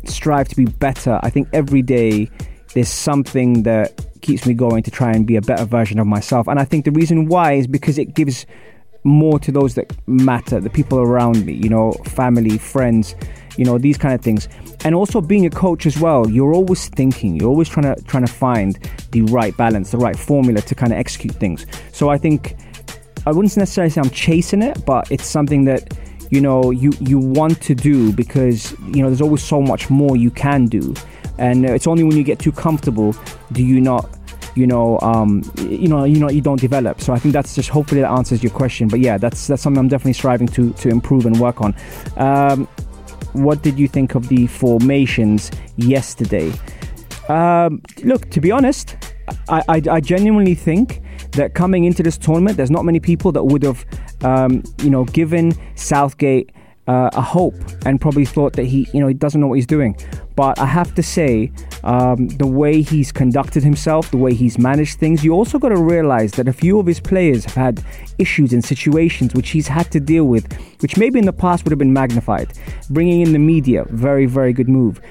strive 0.05 0.47
to 0.49 0.55
be 0.55 0.65
better. 0.65 1.19
I 1.23 1.29
think 1.29 1.47
every 1.53 1.81
day 1.81 2.29
there's 2.73 2.89
something 2.89 3.63
that 3.63 4.05
keeps 4.21 4.45
me 4.45 4.53
going 4.53 4.83
to 4.83 4.91
try 4.91 5.11
and 5.11 5.25
be 5.25 5.35
a 5.35 5.41
better 5.41 5.65
version 5.65 5.99
of 5.99 6.07
myself. 6.07 6.47
And 6.47 6.59
I 6.59 6.65
think 6.65 6.85
the 6.85 6.91
reason 6.91 7.27
why 7.27 7.53
is 7.53 7.67
because 7.67 7.97
it 7.97 8.13
gives 8.13 8.45
more 9.03 9.39
to 9.39 9.51
those 9.51 9.75
that 9.75 9.95
matter, 10.07 10.59
the 10.59 10.69
people 10.69 10.99
around 10.99 11.45
me, 11.45 11.53
you 11.53 11.69
know, 11.69 11.93
family, 12.05 12.57
friends, 12.57 13.15
you 13.59 13.65
know, 13.65 13.77
these 13.77 13.97
kind 13.97 14.15
of 14.15 14.21
things. 14.21 14.47
And 14.85 14.95
also 14.95 15.19
being 15.19 15.45
a 15.45 15.49
coach 15.49 15.85
as 15.85 15.99
well, 15.99 16.29
you're 16.29 16.53
always 16.53 16.87
thinking, 16.87 17.35
you're 17.35 17.49
always 17.49 17.67
trying 17.67 17.93
to 17.93 18.01
trying 18.03 18.25
to 18.25 18.31
find 18.31 18.79
the 19.11 19.23
right 19.23 19.55
balance, 19.57 19.91
the 19.91 19.97
right 19.97 20.17
formula 20.17 20.61
to 20.61 20.73
kind 20.73 20.93
of 20.93 20.97
execute 20.97 21.35
things. 21.35 21.65
So 21.91 22.07
I 22.07 22.17
think 22.17 22.55
I 23.25 23.31
wouldn't 23.31 23.57
necessarily 23.57 23.89
say 23.89 23.99
I'm 23.99 24.11
chasing 24.11 24.61
it, 24.61 24.85
but 24.85 25.11
it's 25.11 25.25
something 25.25 25.65
that 25.65 25.93
you 26.29 26.39
know 26.39 26.71
you 26.71 26.93
you 27.01 27.19
want 27.19 27.61
to 27.63 27.75
do 27.75 28.13
because 28.13 28.71
you 28.95 29.01
know 29.01 29.09
there's 29.09 29.21
always 29.21 29.43
so 29.43 29.61
much 29.61 29.89
more 29.89 30.15
you 30.15 30.31
can 30.31 30.67
do, 30.67 30.95
and 31.37 31.65
it's 31.65 31.85
only 31.85 32.03
when 32.03 32.15
you 32.15 32.23
get 32.23 32.39
too 32.39 32.53
comfortable 32.53 33.13
do 33.51 33.61
you 33.61 33.81
not 33.81 34.09
you 34.55 34.67
know, 34.67 34.99
um, 35.01 35.43
you 35.59 35.87
know, 35.87 36.03
you 36.03 36.19
know, 36.19 36.29
you 36.29 36.41
don't 36.41 36.59
develop. 36.59 36.99
So 36.99 37.13
I 37.13 37.19
think 37.19 37.33
that's 37.33 37.55
just 37.55 37.69
hopefully 37.69 38.01
that 38.01 38.11
answers 38.11 38.43
your 38.43 38.51
question. 38.51 38.89
But 38.89 38.99
yeah, 38.99 39.17
that's 39.17 39.47
that's 39.47 39.61
something 39.61 39.79
I'm 39.79 39.87
definitely 39.87 40.13
striving 40.13 40.47
to 40.49 40.73
to 40.73 40.89
improve 40.89 41.25
and 41.25 41.39
work 41.39 41.61
on. 41.61 41.73
Um, 42.17 42.67
what 43.33 43.61
did 43.61 43.77
you 43.77 43.87
think 43.87 44.15
of 44.15 44.27
the 44.29 44.47
formations 44.47 45.51
yesterday? 45.77 46.51
Um, 47.27 47.81
look, 48.03 48.29
to 48.31 48.41
be 48.41 48.51
honest, 48.51 48.97
I, 49.47 49.63
I, 49.67 49.81
I, 49.89 50.01
genuinely 50.01 50.55
think 50.55 51.01
that 51.33 51.53
coming 51.53 51.83
into 51.83 52.01
this 52.01 52.17
tournament, 52.17 52.57
there's 52.57 52.71
not 52.71 52.85
many 52.85 52.99
people 52.99 53.31
that 53.33 53.43
would 53.43 53.61
have, 53.61 53.85
um, 54.23 54.63
you 54.81 54.89
know, 54.89 55.05
given 55.05 55.53
Southgate 55.75 56.51
uh, 56.87 57.11
a 57.13 57.21
hope 57.21 57.53
and 57.85 58.01
probably 58.01 58.25
thought 58.25 58.53
that 58.53 58.65
he, 58.65 58.87
you 58.93 58.99
know, 58.99 59.07
he 59.07 59.13
doesn't 59.13 59.39
know 59.39 59.47
what 59.47 59.55
he's 59.55 59.67
doing. 59.67 59.95
But 60.39 60.57
I 60.57 60.67
have 60.67 60.95
to 60.95 61.03
say, 61.03 61.51
um, 61.83 62.29
the 62.29 62.47
way 62.47 62.81
he's 62.81 63.11
conducted 63.11 63.61
himself, 63.61 64.09
the 64.09 64.15
way 64.15 64.33
he's 64.33 64.57
managed 64.57 64.97
things, 64.97 65.21
you 65.21 65.33
also 65.33 65.59
got 65.59 65.67
to 65.67 65.77
realize 65.77 66.31
that 66.37 66.47
a 66.47 66.53
few 66.53 66.79
of 66.79 66.85
his 66.85 67.01
players 67.01 67.43
have 67.43 67.55
had 67.55 67.83
issues 68.19 68.53
and 68.53 68.63
situations 68.63 69.33
which 69.33 69.49
he's 69.49 69.67
had 69.67 69.91
to 69.91 69.99
deal 69.99 70.23
with, 70.23 70.49
which 70.81 70.95
maybe 70.95 71.19
in 71.19 71.25
the 71.25 71.33
past 71.33 71.65
would 71.65 71.71
have 71.71 71.77
been 71.77 71.91
magnified. 71.91 72.53
Bringing 72.89 73.19
in 73.19 73.33
the 73.33 73.39
media, 73.39 73.83
very, 73.89 74.27
very 74.27 74.53
good 74.53 74.69
move 74.69 75.01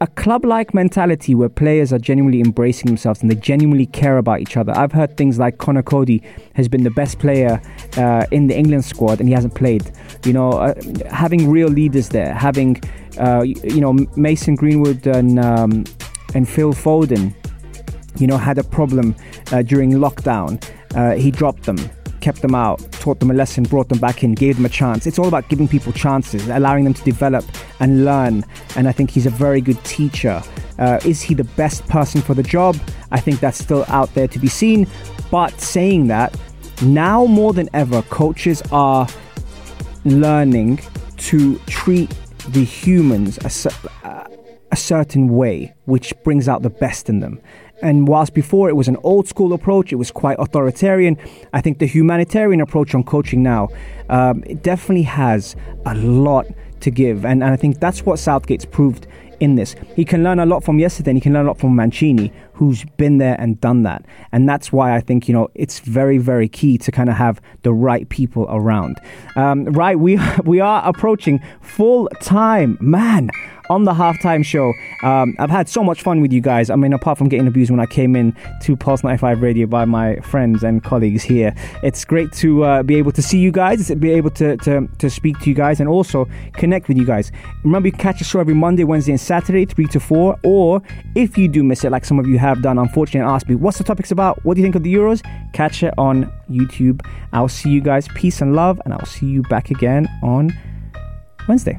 a 0.00 0.06
club 0.06 0.44
like 0.44 0.74
mentality 0.74 1.34
where 1.34 1.48
players 1.48 1.92
are 1.92 1.98
genuinely 1.98 2.40
embracing 2.40 2.86
themselves 2.86 3.20
and 3.20 3.30
they 3.30 3.34
genuinely 3.34 3.86
care 3.86 4.18
about 4.18 4.40
each 4.40 4.56
other. 4.56 4.72
I've 4.76 4.92
heard 4.92 5.16
things 5.16 5.38
like 5.38 5.58
Conor 5.58 5.82
Coady 5.82 6.22
has 6.54 6.68
been 6.68 6.84
the 6.84 6.90
best 6.90 7.18
player 7.18 7.60
uh, 7.96 8.26
in 8.30 8.46
the 8.46 8.56
England 8.56 8.84
squad 8.84 9.18
and 9.18 9.28
he 9.28 9.34
hasn't 9.34 9.54
played. 9.54 9.90
You 10.24 10.32
know, 10.32 10.52
uh, 10.52 10.74
having 11.10 11.50
real 11.50 11.68
leaders 11.68 12.10
there, 12.10 12.32
having, 12.32 12.80
uh, 13.18 13.42
you 13.42 13.80
know, 13.80 13.94
Mason 14.16 14.54
Greenwood 14.54 15.06
and, 15.06 15.40
um, 15.40 15.84
and 16.34 16.48
Phil 16.48 16.72
Foden, 16.72 17.34
you 18.20 18.26
know, 18.26 18.36
had 18.36 18.58
a 18.58 18.64
problem 18.64 19.16
uh, 19.52 19.62
during 19.62 19.92
lockdown. 19.92 20.62
Uh, 20.94 21.16
he 21.16 21.30
dropped 21.30 21.64
them 21.64 21.78
kept 22.20 22.42
them 22.42 22.54
out, 22.54 22.80
taught 22.92 23.20
them 23.20 23.30
a 23.30 23.34
lesson, 23.34 23.64
brought 23.64 23.88
them 23.88 23.98
back 23.98 24.22
in, 24.22 24.34
gave 24.34 24.56
them 24.56 24.64
a 24.64 24.68
chance. 24.68 25.06
It's 25.06 25.18
all 25.18 25.28
about 25.28 25.48
giving 25.48 25.68
people 25.68 25.92
chances, 25.92 26.48
allowing 26.48 26.84
them 26.84 26.94
to 26.94 27.02
develop 27.04 27.44
and 27.80 28.04
learn. 28.04 28.44
And 28.76 28.88
I 28.88 28.92
think 28.92 29.10
he's 29.10 29.26
a 29.26 29.30
very 29.30 29.60
good 29.60 29.82
teacher. 29.84 30.42
Uh, 30.78 31.00
is 31.04 31.20
he 31.20 31.34
the 31.34 31.44
best 31.44 31.86
person 31.88 32.20
for 32.20 32.34
the 32.34 32.42
job? 32.42 32.76
I 33.10 33.20
think 33.20 33.40
that's 33.40 33.58
still 33.58 33.84
out 33.88 34.12
there 34.14 34.28
to 34.28 34.38
be 34.38 34.48
seen. 34.48 34.86
But 35.30 35.60
saying 35.60 36.06
that, 36.08 36.36
now 36.82 37.24
more 37.24 37.52
than 37.52 37.68
ever, 37.72 38.02
coaches 38.02 38.62
are 38.70 39.08
learning 40.04 40.80
to 41.16 41.58
treat 41.66 42.10
the 42.50 42.64
humans 42.64 43.38
a, 43.38 44.30
a 44.70 44.76
certain 44.76 45.28
way, 45.28 45.74
which 45.86 46.14
brings 46.22 46.48
out 46.48 46.62
the 46.62 46.70
best 46.70 47.08
in 47.08 47.20
them. 47.20 47.40
And 47.82 48.08
whilst 48.08 48.34
before 48.34 48.68
it 48.68 48.76
was 48.76 48.88
an 48.88 48.96
old 49.02 49.28
school 49.28 49.52
approach, 49.52 49.92
it 49.92 49.96
was 49.96 50.10
quite 50.10 50.36
authoritarian. 50.38 51.16
I 51.52 51.60
think 51.60 51.78
the 51.78 51.86
humanitarian 51.86 52.60
approach 52.60 52.94
on 52.94 53.04
coaching 53.04 53.42
now 53.42 53.68
um, 54.08 54.42
it 54.46 54.62
definitely 54.62 55.02
has 55.02 55.56
a 55.86 55.94
lot 55.94 56.46
to 56.80 56.90
give, 56.90 57.24
and, 57.24 57.42
and 57.42 57.52
I 57.52 57.56
think 57.56 57.80
that's 57.80 58.06
what 58.06 58.18
Southgate's 58.18 58.64
proved 58.64 59.06
in 59.40 59.54
this. 59.54 59.76
He 59.94 60.04
can 60.04 60.24
learn 60.24 60.38
a 60.38 60.46
lot 60.46 60.64
from 60.64 60.78
yesterday, 60.78 61.10
and 61.10 61.16
he 61.16 61.20
can 61.20 61.32
learn 61.32 61.44
a 61.44 61.48
lot 61.48 61.58
from 61.58 61.76
Mancini, 61.76 62.32
who's 62.54 62.84
been 62.96 63.18
there 63.18 63.36
and 63.38 63.60
done 63.60 63.82
that. 63.84 64.04
And 64.32 64.48
that's 64.48 64.72
why 64.72 64.96
I 64.96 65.00
think 65.00 65.28
you 65.28 65.34
know 65.34 65.48
it's 65.54 65.80
very, 65.80 66.18
very 66.18 66.48
key 66.48 66.78
to 66.78 66.92
kind 66.92 67.08
of 67.08 67.16
have 67.16 67.40
the 67.62 67.72
right 67.72 68.08
people 68.08 68.46
around. 68.48 69.00
Um, 69.36 69.64
right, 69.66 69.98
we 69.98 70.18
we 70.44 70.60
are 70.60 70.82
approaching 70.84 71.40
full 71.60 72.08
time, 72.20 72.78
man 72.80 73.30
on 73.70 73.84
the 73.84 73.92
halftime 73.92 74.44
show. 74.44 74.72
Um, 75.02 75.36
I've 75.38 75.50
had 75.50 75.68
so 75.68 75.82
much 75.82 76.02
fun 76.02 76.20
with 76.20 76.32
you 76.32 76.40
guys. 76.40 76.70
I 76.70 76.76
mean, 76.76 76.92
apart 76.92 77.18
from 77.18 77.28
getting 77.28 77.46
abused 77.46 77.70
when 77.70 77.80
I 77.80 77.86
came 77.86 78.16
in 78.16 78.36
to 78.62 78.76
Pulse 78.76 79.04
95 79.04 79.42
Radio 79.42 79.66
by 79.66 79.84
my 79.84 80.16
friends 80.20 80.62
and 80.62 80.82
colleagues 80.82 81.22
here, 81.22 81.54
it's 81.82 82.04
great 82.04 82.32
to 82.34 82.64
uh, 82.64 82.82
be 82.82 82.96
able 82.96 83.12
to 83.12 83.22
see 83.22 83.38
you 83.38 83.52
guys, 83.52 83.90
be 83.94 84.10
able 84.10 84.30
to, 84.30 84.56
to, 84.58 84.88
to 84.98 85.10
speak 85.10 85.38
to 85.40 85.50
you 85.50 85.54
guys, 85.54 85.80
and 85.80 85.88
also 85.88 86.26
connect 86.54 86.88
with 86.88 86.96
you 86.96 87.04
guys. 87.04 87.30
Remember, 87.64 87.88
you 87.88 87.92
catch 87.92 88.18
the 88.18 88.24
show 88.24 88.40
every 88.40 88.54
Monday, 88.54 88.84
Wednesday, 88.84 89.12
and 89.12 89.20
Saturday, 89.20 89.64
3 89.64 89.86
to 89.86 90.00
4. 90.00 90.38
Or 90.44 90.82
if 91.14 91.36
you 91.36 91.48
do 91.48 91.62
miss 91.62 91.84
it, 91.84 91.90
like 91.90 92.04
some 92.04 92.18
of 92.18 92.26
you 92.26 92.38
have 92.38 92.62
done, 92.62 92.78
unfortunately, 92.78 93.30
asked 93.30 93.48
me, 93.48 93.54
what's 93.54 93.78
the 93.78 93.84
topics 93.84 94.10
about? 94.10 94.44
What 94.44 94.54
do 94.54 94.60
you 94.60 94.64
think 94.64 94.74
of 94.74 94.82
the 94.82 94.94
Euros? 94.94 95.22
Catch 95.52 95.82
it 95.82 95.94
on 95.98 96.32
YouTube. 96.50 97.04
I'll 97.32 97.48
see 97.48 97.70
you 97.70 97.80
guys. 97.80 98.08
Peace 98.08 98.40
and 98.40 98.54
love, 98.54 98.80
and 98.84 98.94
I'll 98.94 99.06
see 99.06 99.26
you 99.26 99.42
back 99.42 99.70
again 99.70 100.08
on 100.22 100.52
Wednesday. 101.48 101.78